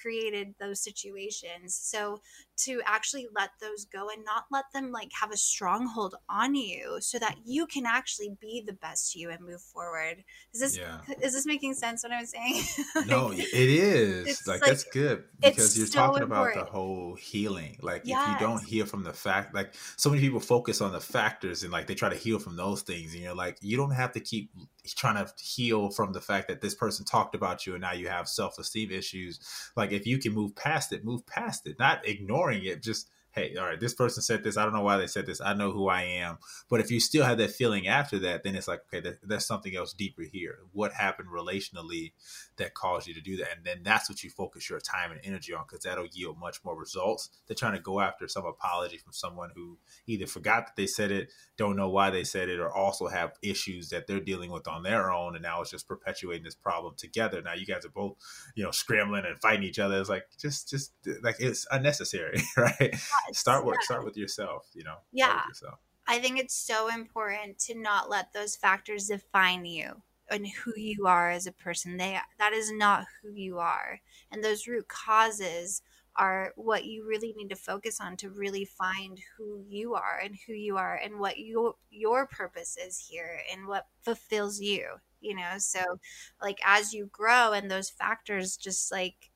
created 0.00 0.54
those 0.60 0.82
situations 0.82 1.74
so 1.74 2.20
to 2.56 2.80
actually 2.84 3.26
let 3.36 3.50
those 3.60 3.84
go 3.84 4.08
and 4.08 4.24
not 4.24 4.44
let 4.50 4.64
them 4.74 4.90
like 4.90 5.10
have 5.20 5.30
a 5.32 5.36
stronghold 5.36 6.14
on 6.28 6.54
you 6.54 6.98
so 7.00 7.18
that 7.18 7.36
you 7.44 7.66
can 7.66 7.86
actually 7.86 8.36
be 8.40 8.62
the 8.66 8.72
best 8.72 9.14
you 9.14 9.30
and 9.30 9.40
move 9.40 9.60
forward 9.60 10.24
is 10.52 10.60
this 10.60 10.78
Yeah. 10.78 10.98
is 11.22 11.34
this 11.34 11.46
making 11.46 11.74
sense 11.74 12.02
what 12.02 12.12
i'm 12.12 12.26
saying 12.26 12.62
No, 13.06 13.32
it 13.32 13.54
is. 13.54 14.46
Like, 14.46 14.60
like- 14.60 14.70
that's 14.70 14.84
good 14.84 15.24
because 15.40 15.76
you're 15.76 15.86
so 15.86 15.98
talking 15.98 16.22
about 16.22 16.54
the 16.54 16.64
whole 16.64 17.14
healing. 17.14 17.76
Like 17.80 18.02
if 18.02 18.08
you 18.08 18.36
don't 18.38 18.62
heal 18.62 18.86
from 18.86 19.04
the 19.04 19.12
fact 19.12 19.54
like 19.54 19.74
so 19.96 20.10
many 20.10 20.20
people 20.22 20.40
focus 20.40 20.80
on 20.80 20.92
the 20.92 21.00
factors 21.00 21.62
and 21.62 21.72
like 21.72 21.86
they 21.86 21.94
try 21.94 22.08
to 22.08 22.16
heal 22.16 22.38
from 22.38 22.56
those 22.56 22.82
things 22.82 23.14
and 23.14 23.22
you're 23.22 23.34
like 23.34 23.58
you 23.60 23.76
don't 23.76 23.92
have 23.92 24.12
to 24.12 24.20
keep 24.20 24.50
trying 24.86 25.24
to 25.24 25.30
heal 25.42 25.90
from 25.90 26.12
the 26.12 26.20
fact 26.20 26.48
that 26.48 26.60
this 26.60 26.74
person 26.74 27.04
talked 27.04 27.34
about 27.34 27.66
you 27.66 27.74
and 27.74 27.82
now 27.82 27.92
you 27.92 28.08
have 28.08 28.28
self-esteem 28.28 28.90
issues. 28.90 29.40
Like 29.76 29.87
if 29.92 30.06
you 30.06 30.18
can 30.18 30.32
move 30.32 30.54
past 30.54 30.92
it, 30.92 31.04
move 31.04 31.26
past 31.26 31.66
it. 31.66 31.78
Not 31.78 32.06
ignoring 32.06 32.64
it, 32.64 32.82
just 32.82 33.08
hey, 33.38 33.56
all 33.56 33.66
right, 33.66 33.78
this 33.78 33.94
person 33.94 34.22
said 34.22 34.42
this. 34.42 34.56
I 34.56 34.64
don't 34.64 34.72
know 34.72 34.82
why 34.82 34.96
they 34.96 35.06
said 35.06 35.26
this. 35.26 35.40
I 35.40 35.54
know 35.54 35.70
who 35.70 35.88
I 35.88 36.02
am. 36.02 36.38
But 36.68 36.80
if 36.80 36.90
you 36.90 36.98
still 36.98 37.24
have 37.24 37.38
that 37.38 37.52
feeling 37.52 37.86
after 37.86 38.18
that, 38.20 38.42
then 38.42 38.56
it's 38.56 38.68
like, 38.68 38.80
okay, 38.88 39.00
there, 39.00 39.18
there's 39.22 39.46
something 39.46 39.74
else 39.76 39.92
deeper 39.92 40.22
here. 40.22 40.58
What 40.72 40.92
happened 40.92 41.28
relationally 41.28 42.12
that 42.56 42.74
caused 42.74 43.06
you 43.06 43.14
to 43.14 43.20
do 43.20 43.36
that? 43.38 43.56
And 43.56 43.64
then 43.64 43.82
that's 43.82 44.08
what 44.08 44.22
you 44.22 44.30
focus 44.30 44.68
your 44.68 44.80
time 44.80 45.12
and 45.12 45.20
energy 45.22 45.54
on 45.54 45.64
because 45.68 45.84
that'll 45.84 46.06
yield 46.12 46.38
much 46.38 46.64
more 46.64 46.76
results 46.76 47.30
than 47.46 47.56
trying 47.56 47.74
to 47.74 47.80
go 47.80 48.00
after 48.00 48.26
some 48.26 48.44
apology 48.44 48.98
from 48.98 49.12
someone 49.12 49.50
who 49.54 49.78
either 50.06 50.26
forgot 50.26 50.66
that 50.66 50.76
they 50.76 50.86
said 50.86 51.10
it, 51.12 51.30
don't 51.56 51.76
know 51.76 51.88
why 51.88 52.10
they 52.10 52.24
said 52.24 52.48
it, 52.48 52.58
or 52.58 52.72
also 52.72 53.06
have 53.06 53.32
issues 53.42 53.90
that 53.90 54.06
they're 54.06 54.20
dealing 54.20 54.50
with 54.50 54.66
on 54.66 54.82
their 54.82 55.12
own. 55.12 55.36
And 55.36 55.42
now 55.42 55.60
it's 55.60 55.70
just 55.70 55.86
perpetuating 55.86 56.44
this 56.44 56.54
problem 56.54 56.94
together. 56.96 57.40
Now 57.40 57.54
you 57.54 57.66
guys 57.66 57.84
are 57.84 57.90
both, 57.90 58.16
you 58.56 58.64
know, 58.64 58.72
scrambling 58.72 59.24
and 59.26 59.40
fighting 59.40 59.62
each 59.62 59.78
other. 59.78 60.00
It's 60.00 60.08
like, 60.08 60.26
just, 60.40 60.68
just 60.68 60.92
like 61.22 61.36
it's 61.38 61.66
unnecessary, 61.70 62.40
right? 62.56 62.96
Start 63.32 63.64
with 63.64 63.82
Yeah. 63.82 63.82
start 63.82 64.04
with 64.04 64.16
yourself 64.16 64.70
you 64.74 64.84
know 64.84 64.98
Start 65.14 65.34
Yeah. 65.34 65.42
with 65.42 65.46
yourself. 65.46 65.80
I 66.06 66.20
think 66.20 66.38
it's 66.38 66.54
so 66.54 66.88
important 66.88 67.58
to 67.60 67.74
not 67.78 68.10
let 68.10 68.32
those 68.32 68.56
factors 68.56 69.08
define 69.08 69.64
you 69.66 70.02
and 70.30 70.46
who 70.46 70.72
you 70.76 71.06
are 71.06 71.30
as 71.30 71.46
a 71.46 71.52
person. 71.52 71.96
They 71.96 72.18
that 72.38 72.52
is 72.52 72.72
not 72.72 73.06
who 73.22 73.30
you 73.32 73.58
are. 73.58 74.00
And 74.30 74.42
those 74.44 74.66
root 74.66 74.88
causes 74.88 75.82
are 76.16 76.52
what 76.56 76.84
you 76.86 77.06
really 77.06 77.32
need 77.34 77.50
to 77.50 77.56
focus 77.56 78.00
on 78.00 78.16
to 78.18 78.30
really 78.30 78.64
find 78.64 79.20
who 79.36 79.64
you 79.68 79.94
are 79.94 80.18
and 80.18 80.36
who 80.46 80.52
you 80.54 80.76
are 80.78 80.96
and 80.96 81.20
what 81.20 81.38
your 81.38 81.76
your 81.90 82.26
purpose 82.26 82.76
is 82.76 82.98
here 83.08 83.42
and 83.52 83.66
what 83.68 83.88
fulfills 84.02 84.60
you, 84.60 84.96
you 85.20 85.34
know? 85.36 85.58
So 85.58 85.98
like 86.42 86.58
as 86.64 86.94
you 86.94 87.06
grow 87.06 87.52
and 87.52 87.70
those 87.70 87.90
factors 87.90 88.56
just 88.56 88.90
like 88.92 89.30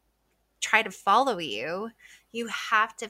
try 0.60 0.82
to 0.82 0.90
follow 0.90 1.38
you, 1.38 1.90
you 2.30 2.46
have 2.48 2.96
to 2.96 3.08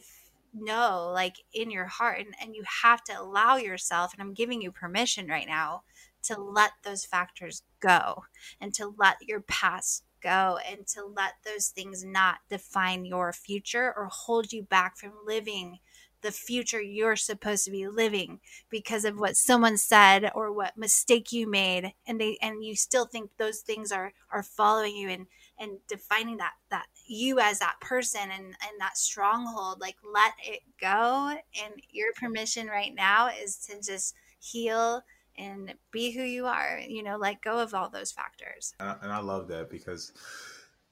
know, 0.53 1.11
like 1.13 1.37
in 1.53 1.71
your 1.71 1.87
heart, 1.87 2.21
and, 2.21 2.35
and 2.41 2.55
you 2.55 2.63
have 2.83 3.03
to 3.05 3.21
allow 3.21 3.57
yourself, 3.57 4.13
and 4.13 4.23
I'm 4.23 4.35
giving 4.35 4.63
you 4.63 4.71
permission 4.73 5.29
right 5.29 5.47
now 5.47 5.83
to 6.25 6.41
let 6.41 6.73
those 6.85 7.05
factors 7.05 7.63
go 7.81 8.25
and 8.61 8.73
to 8.75 8.95
let 8.97 9.17
your 9.23 9.41
past 9.41 10.05
go 10.23 10.59
and 10.71 10.87
to 10.87 11.05
let 11.05 11.33
those 11.45 11.69
things 11.69 12.05
not 12.05 12.39
define 12.49 13.05
your 13.05 13.33
future 13.33 13.93
or 13.97 14.09
hold 14.11 14.53
you 14.53 14.63
back 14.63 14.97
from 14.97 15.13
living 15.27 15.79
the 16.23 16.31
future 16.31 16.81
you're 16.81 17.17
supposed 17.17 17.65
to 17.65 17.71
be 17.71 17.89
living 17.89 18.39
because 18.71 19.05
of 19.05 19.19
what 19.19 19.37
someone 19.37 19.77
said 19.77 20.31
or 20.35 20.53
what 20.53 20.77
mistake 20.77 21.33
you 21.33 21.51
made 21.51 21.93
and 22.07 22.21
they 22.21 22.39
and 22.41 22.65
you 22.65 22.77
still 22.77 23.07
think 23.07 23.31
those 23.37 23.59
things 23.59 23.91
are 23.91 24.13
are 24.31 24.43
following 24.43 24.97
you 24.97 25.09
and 25.09 25.27
and 25.59 25.79
defining 25.89 26.39
that 26.39 26.53
that 26.71 26.87
you 27.07 27.39
as 27.39 27.59
that 27.59 27.81
person 27.81 28.23
and 28.23 28.45
and 28.45 28.81
that 28.81 28.97
stronghold 28.97 29.81
like 29.81 29.97
let 30.13 30.33
it 30.45 30.61
go. 30.81 31.29
And 31.63 31.75
your 31.91 32.13
permission 32.15 32.67
right 32.67 32.95
now 32.95 33.29
is 33.29 33.57
to 33.69 33.81
just 33.81 34.15
heal 34.41 35.03
and 35.39 35.75
be 35.91 36.11
who 36.13 36.23
you 36.23 36.47
are 36.47 36.81
you 36.87 37.03
know 37.03 37.17
let 37.17 37.41
go 37.41 37.59
of 37.59 37.75
all 37.75 37.89
those 37.89 38.13
factors. 38.13 38.75
And 38.81 38.89
I, 38.89 38.97
and 39.03 39.13
I 39.13 39.21
love 39.21 39.49
that 39.49 39.71
because 39.71 40.13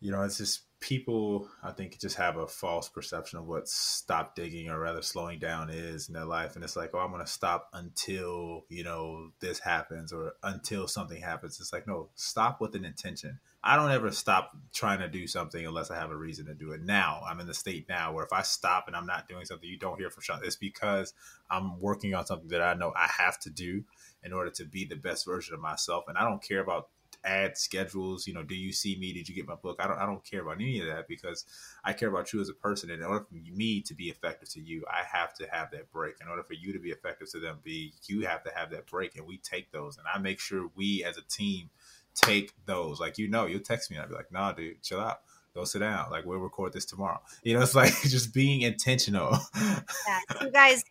you 0.00 0.10
know 0.10 0.22
it's 0.22 0.38
just 0.38 0.62
people 0.80 1.46
i 1.62 1.70
think 1.70 2.00
just 2.00 2.16
have 2.16 2.38
a 2.38 2.46
false 2.46 2.88
perception 2.88 3.38
of 3.38 3.46
what 3.46 3.68
stop 3.68 4.34
digging 4.34 4.70
or 4.70 4.80
rather 4.80 5.02
slowing 5.02 5.38
down 5.38 5.68
is 5.68 6.08
in 6.08 6.14
their 6.14 6.24
life. 6.24 6.54
And 6.54 6.64
it's 6.64 6.76
like 6.76 6.90
oh 6.94 6.98
i'm 6.98 7.10
going 7.10 7.24
to 7.24 7.30
stop 7.30 7.68
until 7.72 8.64
you 8.68 8.84
know 8.84 9.30
this 9.40 9.58
happens 9.58 10.12
or 10.12 10.34
until 10.42 10.88
something 10.88 11.20
happens. 11.20 11.60
It's 11.60 11.72
like 11.72 11.86
no 11.86 12.08
stop 12.14 12.60
with 12.60 12.74
an 12.74 12.84
intention 12.84 13.40
i 13.62 13.76
don't 13.76 13.90
ever 13.90 14.10
stop 14.10 14.56
trying 14.72 14.98
to 14.98 15.08
do 15.08 15.26
something 15.26 15.66
unless 15.66 15.90
i 15.90 15.96
have 15.96 16.10
a 16.10 16.16
reason 16.16 16.46
to 16.46 16.54
do 16.54 16.72
it. 16.72 16.80
Now 16.82 17.22
i'm 17.28 17.40
in 17.40 17.46
the 17.46 17.54
state 17.54 17.88
now 17.88 18.12
where 18.12 18.24
if 18.24 18.32
i 18.32 18.42
stop 18.42 18.84
and 18.86 18.96
i'm 18.96 19.06
not 19.06 19.28
doing 19.28 19.44
something 19.44 19.68
you 19.68 19.78
don't 19.78 19.98
hear 19.98 20.10
from 20.10 20.22
shawn. 20.22 20.40
It's 20.44 20.56
because 20.56 21.12
i'm 21.50 21.80
working 21.80 22.14
on 22.14 22.26
something 22.26 22.48
that 22.48 22.62
i 22.62 22.74
know 22.74 22.92
i 22.96 23.08
have 23.18 23.38
to 23.40 23.50
do 23.50 23.84
in 24.22 24.32
order 24.32 24.50
to 24.50 24.64
be 24.64 24.84
the 24.84 24.96
best 24.96 25.26
version 25.26 25.54
of 25.54 25.60
myself. 25.60 26.04
And 26.08 26.16
i 26.16 26.22
don't 26.22 26.42
care 26.42 26.60
about 26.60 26.88
ad 27.22 27.58
schedules 27.58 28.26
you 28.26 28.32
know 28.32 28.42
do 28.42 28.54
you 28.54 28.72
see 28.72 28.96
me? 28.96 29.12
Did 29.12 29.28
you 29.28 29.34
get 29.34 29.46
my 29.46 29.54
book? 29.54 29.78
I 29.78 29.86
don't 29.86 29.98
i 29.98 30.06
don't 30.06 30.24
care 30.24 30.40
about 30.40 30.54
any 30.54 30.80
of 30.80 30.86
that 30.86 31.06
because 31.06 31.44
i 31.84 31.92
care 31.92 32.08
about 32.08 32.32
you 32.32 32.40
as 32.40 32.48
a 32.48 32.54
person. 32.54 32.90
And 32.90 33.00
in 33.00 33.06
order 33.06 33.26
for 33.26 33.34
me 33.34 33.82
to 33.82 33.94
be 33.94 34.08
effective 34.08 34.48
to 34.50 34.60
you 34.60 34.84
i 34.90 35.02
have 35.04 35.34
to 35.34 35.46
have 35.50 35.70
that 35.72 35.90
break. 35.92 36.14
In 36.22 36.28
order 36.28 36.42
for 36.42 36.54
you 36.54 36.72
to 36.72 36.78
be 36.78 36.90
effective 36.90 37.30
to 37.32 37.40
them 37.40 37.58
be 37.62 37.92
you 38.06 38.26
have 38.26 38.42
to 38.44 38.50
have 38.54 38.70
that 38.70 38.86
break. 38.86 39.16
And 39.16 39.26
we 39.26 39.36
take 39.38 39.70
those. 39.70 39.98
And 39.98 40.06
i 40.12 40.18
make 40.18 40.40
sure 40.40 40.70
we 40.74 41.04
as 41.04 41.18
a 41.18 41.22
team 41.22 41.68
take 42.14 42.52
those. 42.66 43.00
Like 43.00 43.18
you 43.18 43.28
know 43.28 43.46
you'll 43.46 43.60
text 43.60 43.90
me 43.90 43.96
and 43.96 44.04
i'll 44.04 44.08
be 44.08 44.14
like 44.14 44.32
nah 44.32 44.52
dude 44.52 44.82
chill 44.82 45.00
out. 45.00 45.18
Go 45.54 45.64
sit 45.64 45.80
down. 45.80 46.10
Like 46.10 46.24
we'll 46.24 46.38
record 46.38 46.72
this 46.72 46.84
tomorrow. 46.84 47.20
You 47.42 47.54
know 47.54 47.62
it's 47.62 47.74
like 47.74 47.94
just 48.02 48.32
being 48.32 48.62
intentional. 48.62 49.38
Yeah 49.56 50.20
you 50.42 50.50
guys 50.50 50.84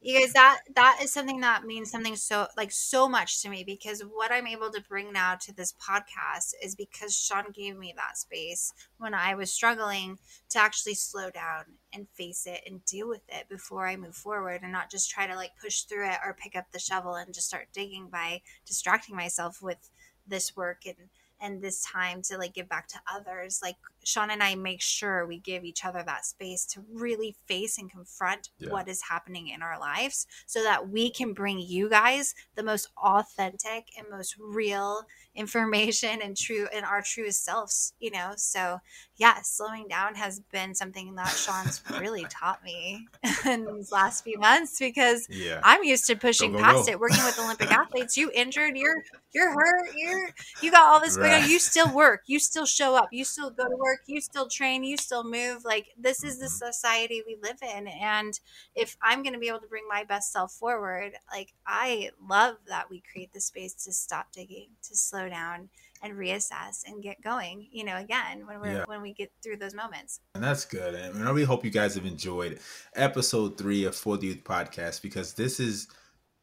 you 0.00 0.18
guys 0.18 0.32
that 0.32 0.60
that 0.76 1.00
is 1.02 1.12
something 1.12 1.40
that 1.40 1.64
means 1.64 1.90
something 1.90 2.14
so 2.14 2.46
like 2.56 2.70
so 2.70 3.08
much 3.08 3.42
to 3.42 3.48
me 3.48 3.64
because 3.64 4.00
what 4.00 4.30
i'm 4.30 4.46
able 4.46 4.70
to 4.70 4.80
bring 4.88 5.12
now 5.12 5.34
to 5.34 5.52
this 5.52 5.74
podcast 5.74 6.54
is 6.62 6.76
because 6.76 7.16
shawn 7.16 7.46
gave 7.52 7.76
me 7.76 7.92
that 7.96 8.16
space 8.16 8.72
when 8.98 9.12
i 9.12 9.34
was 9.34 9.52
struggling 9.52 10.16
to 10.48 10.58
actually 10.58 10.94
slow 10.94 11.30
down 11.30 11.64
and 11.92 12.08
face 12.14 12.46
it 12.46 12.60
and 12.64 12.84
deal 12.84 13.08
with 13.08 13.22
it 13.28 13.48
before 13.48 13.88
i 13.88 13.96
move 13.96 14.14
forward 14.14 14.60
and 14.62 14.70
not 14.70 14.90
just 14.90 15.10
try 15.10 15.26
to 15.26 15.34
like 15.34 15.50
push 15.60 15.82
through 15.82 16.08
it 16.08 16.18
or 16.24 16.36
pick 16.40 16.54
up 16.54 16.66
the 16.72 16.78
shovel 16.78 17.14
and 17.14 17.34
just 17.34 17.48
start 17.48 17.66
digging 17.72 18.08
by 18.08 18.40
distracting 18.64 19.16
myself 19.16 19.60
with 19.60 19.90
this 20.28 20.56
work 20.56 20.82
and 20.86 21.08
and 21.40 21.62
this 21.62 21.82
time 21.82 22.20
to 22.22 22.36
like 22.36 22.54
give 22.54 22.68
back 22.68 22.88
to 22.88 23.00
others 23.12 23.60
like 23.62 23.76
shawn 24.08 24.30
and 24.30 24.42
i 24.42 24.54
make 24.54 24.80
sure 24.80 25.26
we 25.26 25.38
give 25.38 25.64
each 25.64 25.84
other 25.84 26.02
that 26.04 26.24
space 26.24 26.64
to 26.64 26.82
really 26.92 27.36
face 27.46 27.78
and 27.78 27.90
confront 27.90 28.50
Yeah. 28.58 28.70
what 28.70 28.88
is 28.88 29.02
happening 29.08 29.48
in 29.48 29.62
our 29.62 29.78
lives 29.78 30.26
so 30.46 30.62
that 30.62 30.88
we 30.88 31.10
can 31.10 31.32
bring 31.34 31.58
you 31.58 31.88
guys 31.88 32.34
the 32.54 32.62
most 32.62 32.88
authentic 32.96 33.86
and 33.96 34.06
most 34.10 34.36
real 34.38 35.02
information 35.34 36.20
and 36.22 36.36
true 36.36 36.66
and 36.74 36.84
our 36.84 37.00
truest 37.02 37.44
selves 37.44 37.92
you 38.00 38.10
know 38.10 38.32
so 38.36 38.78
yeah 39.16 39.40
slowing 39.42 39.86
down 39.88 40.14
has 40.14 40.40
been 40.52 40.74
something 40.74 41.14
that 41.14 41.28
shawn's 41.28 41.80
really 42.00 42.24
taught 42.28 42.62
me 42.64 43.06
in 43.46 43.64
these 43.74 43.92
last 43.92 44.24
few 44.24 44.38
months 44.38 44.78
because 44.78 45.26
yeah 45.30 45.60
I'm 45.62 45.84
used 45.84 46.06
to 46.06 46.16
pushing 46.16 46.52
go, 46.52 46.58
past 46.58 46.86
go. 46.86 46.92
it, 46.92 47.00
working 47.00 47.24
with 47.24 47.38
Olympic 47.38 47.70
athletes. 47.82 48.16
You 48.16 48.30
injured, 48.34 48.76
you're 48.76 49.02
you're 49.32 49.50
hurt, 49.52 49.90
you're 49.96 50.30
you 50.62 50.70
got 50.70 50.84
all 50.92 51.00
this 51.00 51.16
going 51.16 51.32
on. 51.32 51.48
You 51.48 51.58
still 51.58 51.92
work, 51.94 52.22
you 52.26 52.38
still 52.38 52.66
show 52.66 52.94
up, 52.96 53.08
you 53.12 53.24
still 53.24 53.50
go 53.50 53.64
to 53.64 53.76
work, 53.76 53.97
you 54.06 54.20
still 54.20 54.48
train, 54.48 54.84
you 54.84 54.96
still 54.96 55.24
move. 55.24 55.64
Like 55.64 55.88
this 55.96 56.22
is 56.24 56.38
the 56.38 56.46
Mhm. 56.46 56.72
society 56.72 57.22
we 57.26 57.36
live 57.42 57.58
in. 57.62 57.88
And 57.88 58.38
if 58.74 58.96
I'm 59.02 59.22
gonna 59.22 59.38
be 59.38 59.48
able 59.48 59.60
to 59.60 59.66
bring 59.66 59.86
my 59.88 60.04
best 60.04 60.32
self 60.32 60.52
forward, 60.52 61.12
like 61.32 61.52
I 61.66 62.10
love 62.20 62.56
that 62.66 62.90
we 62.90 63.00
create 63.00 63.32
the 63.32 63.40
space 63.40 63.74
to 63.84 63.92
stop 63.92 64.32
digging, 64.32 64.70
to 64.88 64.96
slow 64.96 65.28
down 65.28 65.70
and 66.02 66.14
reassess 66.14 66.86
and 66.86 67.02
get 67.02 67.20
going, 67.20 67.68
you 67.72 67.84
know, 67.84 67.96
again 67.96 68.46
when 68.46 68.60
we're 68.60 68.72
Yeah. 68.78 68.84
when 68.86 69.02
we 69.02 69.12
get 69.12 69.32
through 69.42 69.56
those 69.56 69.74
moments. 69.74 70.20
And 70.34 70.44
that's 70.44 70.64
good. 70.64 70.94
And 70.94 71.18
I 71.18 71.26
really 71.26 71.44
hope 71.44 71.64
you 71.64 71.70
guys 71.70 71.94
have 71.96 72.06
enjoyed 72.06 72.60
episode 72.94 73.58
three 73.58 73.84
of 73.84 73.96
For 73.96 74.16
the 74.16 74.28
Youth 74.28 74.44
podcast 74.44 75.02
because 75.02 75.34
this 75.34 75.58
is 75.58 75.88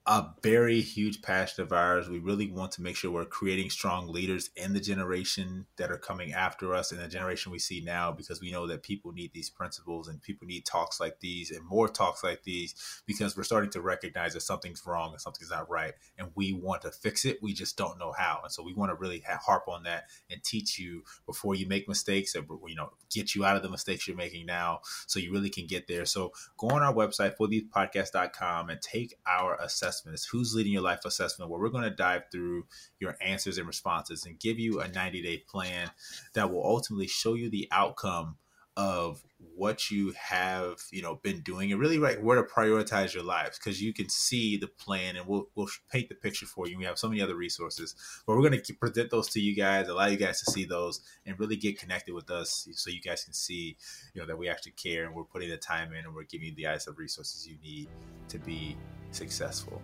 a 0.08 0.28
very 0.44 0.82
huge 0.82 1.24
passion 1.24 1.63
of 1.63 1.74
ours. 1.74 2.08
We 2.08 2.20
really 2.20 2.52
want 2.52 2.72
to 2.74 2.84
make 2.84 2.96
sure 2.96 3.10
we're 3.10 3.26
creating 3.26 3.72
strong 3.72 4.08
leaders 4.08 4.52
in 4.56 4.74
the 4.74 4.80
generation 4.80 5.65
that 5.78 5.89
are 5.89 5.98
coming 5.98 6.32
after 6.32 6.76
us 6.76 6.91
and 6.91 7.02
the 7.02 7.08
generation 7.08 7.52
we 7.52 7.58
see 7.58 7.82
now 7.82 8.12
because 8.12 8.39
we 8.39 8.52
know 8.52 8.68
that 8.68 8.84
people 8.84 9.13
need 9.13 9.34
these 9.34 9.50
principles 9.50 10.08
and 10.08 10.22
people 10.22 10.46
need 10.46 10.63
talks 10.63 11.00
like 11.00 11.22
these 11.22 11.50
and 11.50 11.65
more 11.65 11.88
talks 11.88 12.24
like 12.24 12.44
these 12.44 13.02
because 13.08 13.36
we're 13.36 13.44
starting 13.44 13.72
to 13.72 13.82
recognize 13.82 14.36
that 14.36 14.41
something's 14.41 14.86
wrong 14.86 15.12
and 15.12 15.20
something's 15.20 15.50
not 15.50 15.68
right 15.72 15.94
and 16.20 16.30
we 16.36 16.54
want 16.54 16.84
to 16.84 16.91
fix 16.91 17.26
it. 17.26 17.41
We 17.41 17.54
just 17.54 17.76
don't 17.76 17.98
know 17.98 18.13
how. 18.15 18.41
And 18.44 18.52
so 18.52 18.62
we 18.62 18.76
want 18.76 18.91
to 18.91 18.96
really 18.96 19.24
harp 19.28 19.68
on 19.68 19.84
that 19.84 20.04
and 20.30 20.44
teach 20.44 20.78
you 20.78 21.02
before 21.26 21.56
you 21.56 21.68
make 21.68 21.89
mistakes 21.89 22.36
and, 22.36 22.46
you 22.68 22.76
know, 22.76 22.91
get 23.12 23.34
you 23.34 23.44
out 23.44 23.58
of 23.58 23.63
the 23.63 23.70
mistakes 23.70 24.08
you're 24.08 24.15
making 24.15 24.46
now 24.46 24.82
so 25.08 25.20
you 25.20 25.32
really 25.32 25.50
can 25.50 25.65
get 25.65 25.88
there. 25.88 26.06
So 26.06 26.32
go 26.60 26.68
on 26.68 26.84
our 26.84 26.94
website, 26.94 27.38
fortheyouthpodcast.com 27.38 28.70
and 28.70 28.80
take 28.84 29.15
our 29.26 29.56
assessment 29.56 29.94
assessment. 29.95 30.15
It's 30.15 30.27
who's 30.27 30.53
leading 30.53 30.73
your 30.73 30.81
life 30.81 31.05
assessment, 31.05 31.49
where 31.49 31.60
we're 31.60 31.69
going 31.69 31.84
to 31.84 31.89
dive 31.89 32.23
through 32.31 32.65
your 32.99 33.15
answers 33.21 33.58
and 33.58 33.67
responses 33.67 34.25
and 34.25 34.39
give 34.39 34.60
you 34.60 34.81
a 34.81 34.88
90 34.88 35.21
day 35.21 35.38
plan 35.49 35.91
that 36.34 36.51
will 36.51 36.65
ultimately 36.65 37.08
show 37.08 37.34
you 37.34 37.49
the 37.49 37.67
outcome 37.71 38.38
of 38.78 39.24
what 39.56 39.90
you 39.90 40.14
have 40.18 40.82
you 40.92 41.02
know 41.02 41.16
been 41.16 41.40
doing 41.42 41.72
and 41.72 41.80
really 41.80 41.98
like 41.98 42.20
where 42.20 42.36
to 42.36 42.44
prioritize 42.44 43.14
your 43.14 43.24
lives 43.24 43.58
because 43.58 43.82
you 43.82 43.94
can 43.94 44.10
see 44.10 44.58
the 44.58 44.68
plan 44.68 45.16
and 45.16 45.26
we'll, 45.26 45.48
we'll 45.56 45.70
paint 45.90 46.10
the 46.10 46.16
picture 46.16 46.46
for 46.46 46.68
you 46.68 46.78
we 46.78 46.84
have 46.84 47.00
so 47.00 47.08
many 47.08 47.22
other 47.22 47.36
resources 47.36 47.96
but 48.28 48.36
we're 48.36 48.48
going 48.48 48.62
to 48.62 48.74
present 48.74 49.10
those 49.12 49.30
to 49.30 49.40
you 49.40 49.56
guys 49.56 49.88
allow 49.88 50.08
you 50.08 50.18
guys 50.18 50.42
to 50.42 50.52
see 50.52 50.66
those 50.66 51.00
and 51.26 51.40
really 51.40 51.56
get 51.56 51.80
connected 51.80 52.14
with 52.14 52.30
us 52.30 52.68
so 52.74 52.90
you 52.90 53.02
guys 53.02 53.24
can 53.24 53.34
see 53.34 53.78
you 54.14 54.22
know 54.22 54.28
that 54.28 54.38
we 54.38 54.50
actually 54.50 54.74
care 54.74 55.06
and 55.06 55.16
we're 55.16 55.24
putting 55.24 55.50
the 55.50 55.58
time 55.58 55.94
in 55.94 56.04
and 56.04 56.14
we're 56.14 56.24
giving 56.24 56.48
you 56.48 56.56
the 56.56 56.68
eyes 56.68 56.88
of 56.88 56.98
resources 56.98 57.48
you 57.48 57.56
need 57.64 57.88
to 58.28 58.38
be 58.40 58.76
successful. 59.12 59.82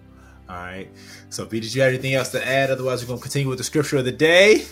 All 0.50 0.56
right. 0.58 0.90
So, 1.30 1.46
B, 1.46 1.60
did 1.60 1.74
you 1.74 1.82
have 1.82 1.90
anything 1.90 2.14
else 2.14 2.30
to 2.30 2.46
add? 2.46 2.70
Otherwise, 2.70 3.02
we're 3.02 3.08
going 3.08 3.20
to 3.20 3.24
continue 3.24 3.48
with 3.48 3.58
the 3.58 3.64
scripture 3.64 3.98
of 3.98 4.06
the 4.06 4.12
day. 4.12 4.66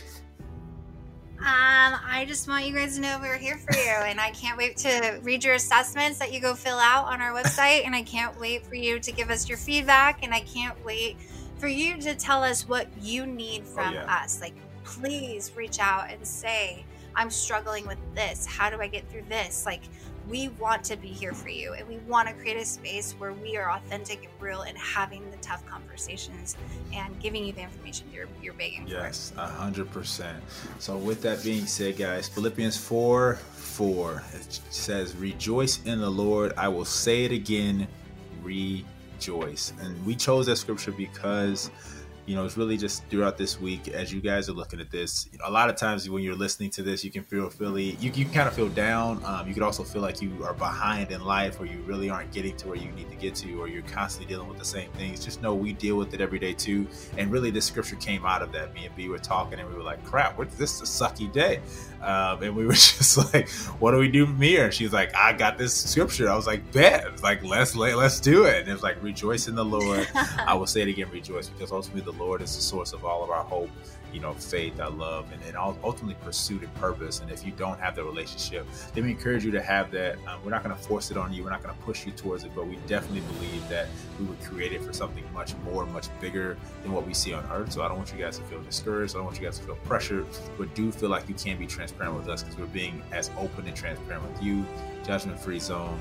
I 2.19 2.25
just 2.25 2.49
want 2.49 2.65
you 2.65 2.73
guys 2.73 2.95
to 2.95 3.01
know 3.01 3.17
we're 3.21 3.37
here 3.37 3.57
for 3.57 3.73
you, 3.77 3.91
and 3.91 4.19
I 4.19 4.31
can't 4.31 4.57
wait 4.57 4.75
to 4.79 5.21
read 5.23 5.41
your 5.41 5.53
assessments 5.53 6.19
that 6.19 6.33
you 6.33 6.41
go 6.41 6.53
fill 6.53 6.77
out 6.77 7.05
on 7.05 7.21
our 7.21 7.31
website, 7.31 7.85
and 7.85 7.95
I 7.95 8.01
can't 8.01 8.37
wait 8.37 8.65
for 8.65 8.75
you 8.75 8.99
to 8.99 9.11
give 9.13 9.29
us 9.29 9.47
your 9.47 9.57
feedback, 9.57 10.21
and 10.21 10.33
I 10.33 10.41
can't 10.41 10.75
wait 10.83 11.15
for 11.59 11.69
you 11.69 11.95
to 12.01 12.15
tell 12.15 12.43
us 12.43 12.67
what 12.67 12.87
you 13.01 13.25
need 13.25 13.61
oh, 13.67 13.73
from 13.73 13.93
oh, 13.93 13.99
yeah. 14.01 14.21
us. 14.21 14.41
Like, 14.41 14.55
please 14.83 15.53
reach 15.55 15.79
out 15.79 16.11
and 16.11 16.27
say, 16.27 16.83
I'm 17.15 17.29
struggling 17.29 17.87
with 17.87 17.99
this. 18.13 18.45
How 18.45 18.69
do 18.69 18.81
I 18.81 18.87
get 18.87 19.09
through 19.09 19.23
this? 19.29 19.65
Like, 19.65 19.83
we 20.29 20.49
want 20.59 20.83
to 20.83 20.95
be 20.95 21.07
here 21.07 21.33
for 21.33 21.49
you 21.49 21.73
and 21.73 21.87
we 21.87 21.97
want 22.07 22.27
to 22.27 22.33
create 22.35 22.57
a 22.57 22.65
space 22.65 23.13
where 23.17 23.33
we 23.33 23.57
are 23.57 23.71
authentic 23.71 24.23
and 24.23 24.31
real 24.39 24.61
and 24.61 24.77
having 24.77 25.29
the 25.31 25.37
tough 25.37 25.65
conversations 25.65 26.55
and 26.93 27.19
giving 27.19 27.43
you 27.43 27.51
the 27.51 27.61
information 27.61 28.07
you're, 28.13 28.27
you're 28.41 28.53
begging 28.53 28.87
yes, 28.87 29.31
for. 29.31 29.41
Yes, 29.41 29.51
100%. 29.59 30.35
So, 30.77 30.97
with 30.97 31.21
that 31.23 31.43
being 31.43 31.65
said, 31.65 31.97
guys, 31.97 32.29
Philippians 32.29 32.77
4 32.77 33.35
4, 33.35 34.23
it 34.33 34.59
says, 34.69 35.15
Rejoice 35.15 35.83
in 35.85 35.99
the 35.99 36.09
Lord. 36.09 36.53
I 36.57 36.67
will 36.67 36.85
say 36.85 37.25
it 37.25 37.31
again, 37.31 37.87
rejoice. 38.43 39.73
And 39.81 40.05
we 40.05 40.15
chose 40.15 40.45
that 40.45 40.57
scripture 40.57 40.91
because 40.91 41.71
you 42.29 42.35
know, 42.35 42.45
it's 42.45 42.57
really 42.57 42.77
just 42.77 43.03
throughout 43.07 43.39
this 43.39 43.59
week 43.59 43.87
as 43.87 44.13
you 44.13 44.21
guys 44.21 44.49
are 44.49 44.53
looking 44.53 44.79
at 44.79 44.91
this. 44.91 45.27
You 45.31 45.39
know, 45.39 45.45
a 45.47 45.49
lot 45.49 45.67
of 45.67 45.75
times 45.77 46.07
when 46.07 46.21
you're 46.21 46.35
listening 46.35 46.69
to 46.71 46.83
this, 46.83 47.03
you 47.03 47.09
can 47.09 47.23
feel 47.23 47.49
Philly. 47.49 47.97
You, 47.99 48.11
you 48.13 48.25
kind 48.25 48.47
of 48.47 48.53
feel 48.53 48.69
down. 48.69 49.19
Um, 49.25 49.47
you 49.47 49.53
could 49.55 49.63
also 49.63 49.83
feel 49.83 50.03
like 50.03 50.21
you 50.21 50.31
are 50.43 50.53
behind 50.53 51.09
in 51.09 51.25
life, 51.25 51.59
or 51.59 51.65
you 51.65 51.79
really 51.87 52.07
aren't 52.11 52.31
getting 52.31 52.55
to 52.57 52.67
where 52.67 52.77
you 52.77 52.91
need 52.91 53.09
to 53.09 53.15
get 53.15 53.33
to, 53.37 53.59
or 53.59 53.67
you're 53.67 53.81
constantly 53.81 54.31
dealing 54.31 54.47
with 54.47 54.59
the 54.59 54.65
same 54.65 54.91
things. 54.91 55.25
Just 55.25 55.41
know 55.41 55.55
we 55.55 55.73
deal 55.73 55.97
with 55.97 56.13
it 56.13 56.21
every 56.21 56.37
day 56.37 56.53
too. 56.53 56.87
And 57.17 57.31
really, 57.31 57.49
this 57.49 57.65
scripture 57.65 57.95
came 57.95 58.23
out 58.23 58.43
of 58.43 58.51
that. 58.51 58.75
Me 58.75 58.85
and 58.85 58.95
B 58.95 59.09
were 59.09 59.17
talking, 59.17 59.57
and 59.57 59.67
we 59.67 59.73
were 59.73 59.81
like, 59.81 60.03
"Crap, 60.05 60.37
what, 60.37 60.51
this 60.51 60.79
is 60.79 60.81
a 60.81 61.03
sucky 61.03 61.33
day." 61.33 61.61
Um, 62.03 62.43
and 62.43 62.55
we 62.55 62.63
were 62.67 62.73
just 62.73 63.33
like, 63.33 63.49
"What 63.79 63.89
do 63.89 63.97
we 63.97 64.07
do 64.07 64.27
from 64.27 64.39
here?" 64.39 64.65
And 64.65 64.73
she 64.73 64.83
was 64.83 64.93
like, 64.93 65.15
"I 65.15 65.33
got 65.33 65.57
this 65.57 65.73
scripture." 65.73 66.29
I 66.29 66.35
was 66.35 66.45
like, 66.45 66.71
"Bet!" 66.71 67.23
like, 67.23 67.43
"Let's 67.43 67.75
let, 67.75 67.97
let's 67.97 68.19
do 68.19 68.45
it." 68.45 68.59
And 68.59 68.69
it 68.69 68.73
was 68.73 68.83
like, 68.83 69.01
"Rejoice 69.01 69.47
in 69.47 69.55
the 69.55 69.65
Lord." 69.65 70.07
I 70.15 70.53
will 70.53 70.67
say 70.67 70.83
it 70.83 70.89
again, 70.89 71.09
rejoice, 71.11 71.49
because 71.49 71.71
ultimately 71.71 72.01
the 72.01 72.18
Lord 72.19 72.41
is 72.41 72.55
the 72.55 72.61
source 72.61 72.93
of 72.93 73.05
all 73.05 73.23
of 73.23 73.29
our 73.29 73.43
hope, 73.43 73.69
you 74.13 74.19
know, 74.19 74.33
faith, 74.33 74.79
our 74.79 74.89
love, 74.89 75.31
and, 75.31 75.41
and 75.43 75.55
ultimately 75.55 76.15
pursuit 76.23 76.63
and 76.63 76.73
purpose. 76.75 77.19
And 77.19 77.31
if 77.31 77.45
you 77.45 77.51
don't 77.51 77.79
have 77.79 77.95
the 77.95 78.03
relationship, 78.03 78.65
then 78.93 79.05
we 79.05 79.11
encourage 79.11 79.45
you 79.45 79.51
to 79.51 79.61
have 79.61 79.91
that. 79.91 80.15
Um, 80.27 80.39
we're 80.43 80.51
not 80.51 80.63
going 80.63 80.75
to 80.75 80.81
force 80.81 81.11
it 81.11 81.17
on 81.17 81.31
you. 81.31 81.43
We're 81.43 81.51
not 81.51 81.63
going 81.63 81.75
to 81.75 81.81
push 81.81 82.05
you 82.05 82.11
towards 82.11 82.43
it, 82.43 82.51
but 82.55 82.67
we 82.67 82.77
definitely 82.87 83.21
believe 83.33 83.67
that 83.69 83.87
we 84.19 84.25
were 84.25 84.35
created 84.43 84.81
for 84.81 84.93
something 84.93 85.23
much 85.33 85.53
more, 85.63 85.85
much 85.85 86.07
bigger 86.19 86.57
than 86.83 86.91
what 86.91 87.05
we 87.05 87.13
see 87.13 87.33
on 87.33 87.45
earth. 87.51 87.71
So 87.71 87.83
I 87.83 87.87
don't 87.87 87.97
want 87.97 88.11
you 88.11 88.19
guys 88.19 88.37
to 88.37 88.43
feel 88.45 88.61
discouraged. 88.61 89.15
I 89.15 89.19
don't 89.19 89.25
want 89.25 89.39
you 89.39 89.45
guys 89.45 89.59
to 89.59 89.65
feel 89.65 89.77
pressured, 89.85 90.25
but 90.57 90.73
do 90.73 90.91
feel 90.91 91.09
like 91.09 91.29
you 91.29 91.35
can 91.35 91.57
be 91.57 91.67
transparent 91.67 92.15
with 92.15 92.27
us 92.29 92.43
because 92.43 92.57
we're 92.57 92.65
being 92.67 93.01
as 93.11 93.29
open 93.37 93.67
and 93.67 93.75
transparent 93.75 94.27
with 94.27 94.41
you. 94.41 94.65
Judgment 95.05 95.39
free 95.39 95.59
zone. 95.59 95.99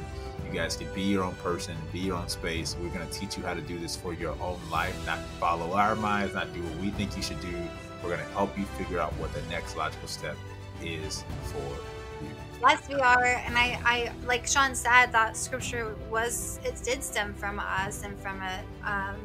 You 0.49 0.55
guys 0.55 0.77
can 0.77 0.93
be 0.95 1.03
your 1.03 1.25
own 1.25 1.35
person, 1.37 1.77
be 1.93 1.99
your 1.99 2.17
own 2.17 2.29
space. 2.29 2.75
We're 2.81 2.89
going 2.89 3.07
to 3.07 3.13
teach 3.13 3.37
you 3.37 3.43
how 3.43 3.53
to 3.53 3.61
do 3.61 3.79
this 3.79 3.95
for 3.95 4.15
your 4.15 4.33
own 4.41 4.59
life, 4.71 4.97
not 5.05 5.19
follow 5.39 5.75
our 5.75 5.95
minds, 5.95 6.35
not 6.35 6.55
do 6.55 6.63
what 6.63 6.79
we 6.81 6.89
think 6.91 7.15
you 7.17 7.23
should 7.23 7.41
do. 7.43 7.55
We're 8.03 8.17
going 8.17 8.27
to 8.27 8.33
help 8.33 8.57
you 8.57 8.65
figure 8.65 8.99
out 8.99 9.13
what 9.15 9.33
the 9.35 9.43
next 9.51 9.77
logical 9.77 10.09
step 10.09 10.37
is 10.83 11.23
for 11.45 11.59
you. 12.25 12.31
Yes, 12.63 12.89
we 12.89 12.95
are. 12.95 13.25
And 13.25 13.59
I, 13.59 13.79
I 13.85 14.13
like 14.27 14.47
Shawn 14.47 14.75
said, 14.75 15.13
that 15.13 15.37
scripture 15.37 15.95
was, 16.11 16.61
it 16.65 16.81
did 16.83 17.05
stem 17.05 17.35
from 17.35 17.59
us 17.59 18.03
and 18.05 18.19
from 18.19 18.41
a, 18.41 18.63
um, 18.91 19.17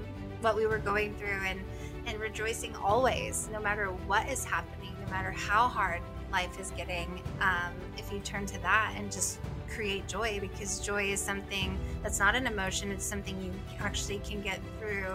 what 0.41 0.57
we 0.57 0.65
were 0.67 0.77
going 0.77 1.15
through 1.15 1.39
and, 1.45 1.61
and 2.05 2.19
rejoicing 2.19 2.75
always, 2.75 3.47
no 3.53 3.61
matter 3.61 3.85
what 4.07 4.27
is 4.27 4.43
happening, 4.43 4.93
no 5.05 5.09
matter 5.09 5.31
how 5.31 5.69
hard 5.69 6.01
life 6.33 6.59
is 6.59 6.71
getting. 6.71 7.21
Um, 7.39 7.71
if 7.97 8.11
you 8.11 8.19
turn 8.19 8.45
to 8.47 8.61
that 8.61 8.93
and 8.97 9.09
just 9.09 9.39
create 9.73 10.07
joy 10.07 10.39
because 10.39 10.79
joy 10.79 11.03
is 11.05 11.19
something 11.19 11.77
that's 12.01 12.19
not 12.19 12.35
an 12.35 12.47
emotion, 12.47 12.91
it's 12.91 13.05
something 13.05 13.39
you 13.41 13.51
actually 13.79 14.19
can 14.19 14.41
get 14.41 14.59
through 14.79 15.07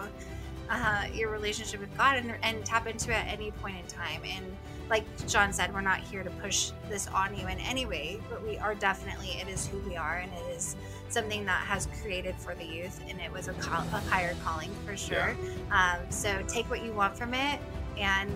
uh, 0.70 1.06
your 1.14 1.30
relationship 1.30 1.80
with 1.80 1.96
God 1.96 2.16
and, 2.16 2.34
and 2.42 2.64
tap 2.64 2.86
into 2.86 3.14
at 3.14 3.26
any 3.26 3.50
point 3.52 3.76
in 3.78 3.86
time. 3.86 4.20
And 4.24 4.44
like 4.90 5.04
Shawn 5.26 5.52
said, 5.52 5.72
we're 5.72 5.80
not 5.80 6.00
here 6.00 6.22
to 6.22 6.30
push 6.30 6.72
this 6.88 7.08
on 7.08 7.36
you 7.36 7.46
in 7.46 7.58
any 7.60 7.86
way, 7.86 8.20
but 8.28 8.46
we 8.46 8.58
are 8.58 8.74
definitely, 8.74 9.28
it 9.28 9.48
is 9.48 9.66
who 9.66 9.78
we 9.80 9.96
are 9.96 10.16
and 10.16 10.30
it 10.32 10.56
is 10.56 10.76
something 11.08 11.44
that 11.46 11.60
has 11.66 11.88
created 12.02 12.34
for 12.36 12.54
the 12.54 12.64
youth 12.64 13.00
and 13.08 13.20
it 13.20 13.32
was 13.32 13.48
a, 13.48 13.54
call, 13.54 13.80
a 13.80 14.00
higher 14.10 14.34
calling 14.44 14.70
for 14.86 14.96
sure. 14.96 15.34
Yeah. 15.70 15.98
Um, 16.00 16.10
so 16.10 16.42
take 16.48 16.68
what 16.68 16.84
you 16.84 16.92
want 16.92 17.16
from 17.16 17.34
it 17.34 17.60
and 17.96 18.30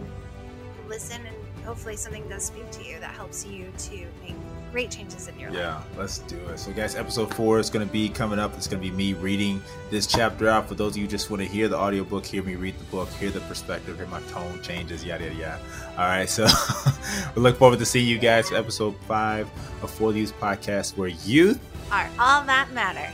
listen 0.89 1.21
and 1.27 1.65
hopefully 1.65 1.97
something 1.97 2.27
does 2.29 2.45
speak 2.45 2.71
to 2.71 2.85
you 2.85 2.99
that 2.99 3.15
helps 3.15 3.47
you 3.47 3.73
to 3.79 4.07
make 4.23 4.37
great 4.73 4.91
changes 4.91 5.29
in 5.29 5.39
your 5.39 5.51
yeah, 5.51 5.77
life. 5.77 5.87
Yeah, 5.93 6.01
let's 6.01 6.19
do 6.21 6.39
it. 6.49 6.59
So, 6.59 6.73
guys, 6.73 6.97
episode 6.97 7.33
four 7.35 7.61
is 7.61 7.69
going 7.71 7.87
to 7.87 7.93
be 7.93 8.09
coming 8.09 8.39
up. 8.39 8.57
It's 8.57 8.67
going 8.67 8.83
to 8.83 8.91
be 8.91 8.95
me 8.97 9.13
reading 9.13 9.63
this 9.91 10.07
chapter 10.07 10.49
out. 10.49 10.67
For 10.67 10.75
those 10.75 10.97
of 10.97 11.03
you 11.03 11.07
just 11.07 11.31
want 11.31 11.43
to 11.43 11.49
hear 11.49 11.69
the 11.69 11.77
audiobook, 11.77 12.25
hear 12.25 12.43
me 12.43 12.57
read 12.57 12.79
the 12.79 12.85
book, 12.85 13.09
hear 13.11 13.31
the 13.31 13.41
perspective, 13.41 13.99
hear 13.99 14.07
my 14.07 14.23
tone 14.23 14.61
changes, 14.63 15.05
yada, 15.05 15.25
yada, 15.25 15.37
yada. 15.37 15.61
All 15.91 16.07
right, 16.07 16.29
so 16.29 16.47
we 17.37 17.43
look 17.43 17.59
forward 17.59 17.79
to 17.79 17.87
seeing 17.87 18.09
you 18.09 18.19
guys 18.19 18.49
for 18.49 18.57
episode 18.57 18.97
five 19.07 19.49
of 19.83 19.91
For 19.91 20.13
These 20.13 20.33
Podcasts, 20.33 20.97
where 20.97 21.09
youth 21.09 21.61
are 21.93 22.09
all 22.19 22.43
that 22.45 22.73
matter. 22.73 23.13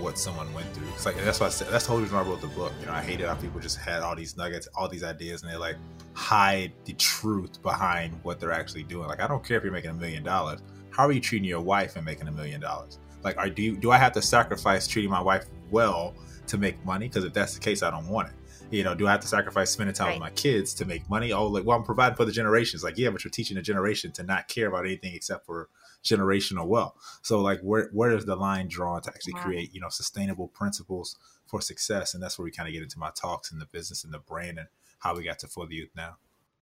What 0.00 0.18
someone 0.18 0.52
went 0.54 0.72
through. 0.72 0.88
It's 0.94 1.06
like 1.06 1.16
that's 1.16 1.40
why 1.40 1.46
I 1.46 1.50
said 1.50 1.68
that's 1.68 1.86
the 1.86 1.92
whole 1.92 2.00
reason 2.00 2.16
I 2.16 2.22
wrote 2.22 2.40
the 2.40 2.48
book. 2.48 2.72
You 2.80 2.86
know, 2.86 2.92
I 2.92 3.02
hated 3.02 3.26
how 3.26 3.34
people 3.34 3.60
just 3.60 3.78
had 3.78 4.02
all 4.02 4.14
these 4.14 4.36
nuggets, 4.36 4.68
all 4.74 4.88
these 4.88 5.04
ideas, 5.04 5.42
and 5.42 5.52
they 5.52 5.56
like 5.56 5.76
hide 6.14 6.72
the 6.84 6.92
truth 6.94 7.62
behind 7.62 8.18
what 8.22 8.40
they're 8.40 8.52
actually 8.52 8.82
doing. 8.82 9.08
Like, 9.08 9.20
I 9.20 9.26
don't 9.26 9.44
care 9.44 9.56
if 9.56 9.64
you're 9.64 9.72
making 9.72 9.90
a 9.90 9.94
million 9.94 10.22
dollars. 10.22 10.60
How 10.90 11.06
are 11.06 11.12
you 11.12 11.20
treating 11.20 11.48
your 11.48 11.60
wife 11.60 11.96
and 11.96 12.04
making 12.04 12.28
a 12.28 12.32
million 12.32 12.60
dollars? 12.60 12.98
Like, 13.22 13.36
are 13.36 13.48
do 13.48 13.62
you, 13.62 13.76
do 13.76 13.90
I 13.90 13.98
have 13.98 14.12
to 14.12 14.22
sacrifice 14.22 14.86
treating 14.86 15.10
my 15.10 15.22
wife 15.22 15.46
well 15.70 16.14
to 16.46 16.58
make 16.58 16.84
money? 16.84 17.08
Because 17.08 17.24
if 17.24 17.32
that's 17.32 17.54
the 17.54 17.60
case, 17.60 17.82
I 17.82 17.90
don't 17.90 18.08
want 18.08 18.28
it. 18.28 18.34
You 18.70 18.84
know, 18.84 18.94
do 18.94 19.06
I 19.06 19.12
have 19.12 19.20
to 19.20 19.28
sacrifice 19.28 19.70
spending 19.70 19.94
time 19.94 20.08
right. 20.08 20.14
with 20.14 20.20
my 20.20 20.30
kids 20.30 20.74
to 20.74 20.84
make 20.84 21.08
money? 21.08 21.32
Oh, 21.32 21.46
like, 21.46 21.64
well, 21.64 21.76
I'm 21.76 21.84
providing 21.84 22.16
for 22.16 22.24
the 22.24 22.32
generations. 22.32 22.84
Like, 22.84 22.98
yeah, 22.98 23.10
but 23.10 23.24
you're 23.24 23.30
teaching 23.30 23.56
a 23.56 23.62
generation 23.62 24.12
to 24.12 24.22
not 24.22 24.48
care 24.48 24.68
about 24.68 24.84
anything 24.84 25.14
except 25.14 25.46
for 25.46 25.68
generational 26.08 26.66
wealth. 26.66 26.94
So 27.22 27.40
like 27.40 27.60
where 27.60 27.90
where 27.92 28.16
is 28.16 28.24
the 28.24 28.36
line 28.36 28.68
drawn 28.68 29.02
to 29.02 29.10
actually 29.10 29.34
create, 29.34 29.74
you 29.74 29.80
know, 29.80 29.88
sustainable 29.88 30.48
principles 30.48 31.16
for 31.46 31.60
success? 31.60 32.14
And 32.14 32.22
that's 32.22 32.38
where 32.38 32.44
we 32.44 32.50
kind 32.50 32.68
of 32.68 32.72
get 32.72 32.82
into 32.82 32.98
my 32.98 33.10
talks 33.14 33.52
in 33.52 33.58
the 33.58 33.66
business 33.66 34.04
and 34.04 34.12
the 34.12 34.18
brand 34.18 34.58
and 34.58 34.68
how 35.00 35.14
we 35.14 35.24
got 35.24 35.38
to 35.40 35.48
for 35.48 35.66
the 35.66 35.74
youth 35.74 35.90
now. 35.96 36.16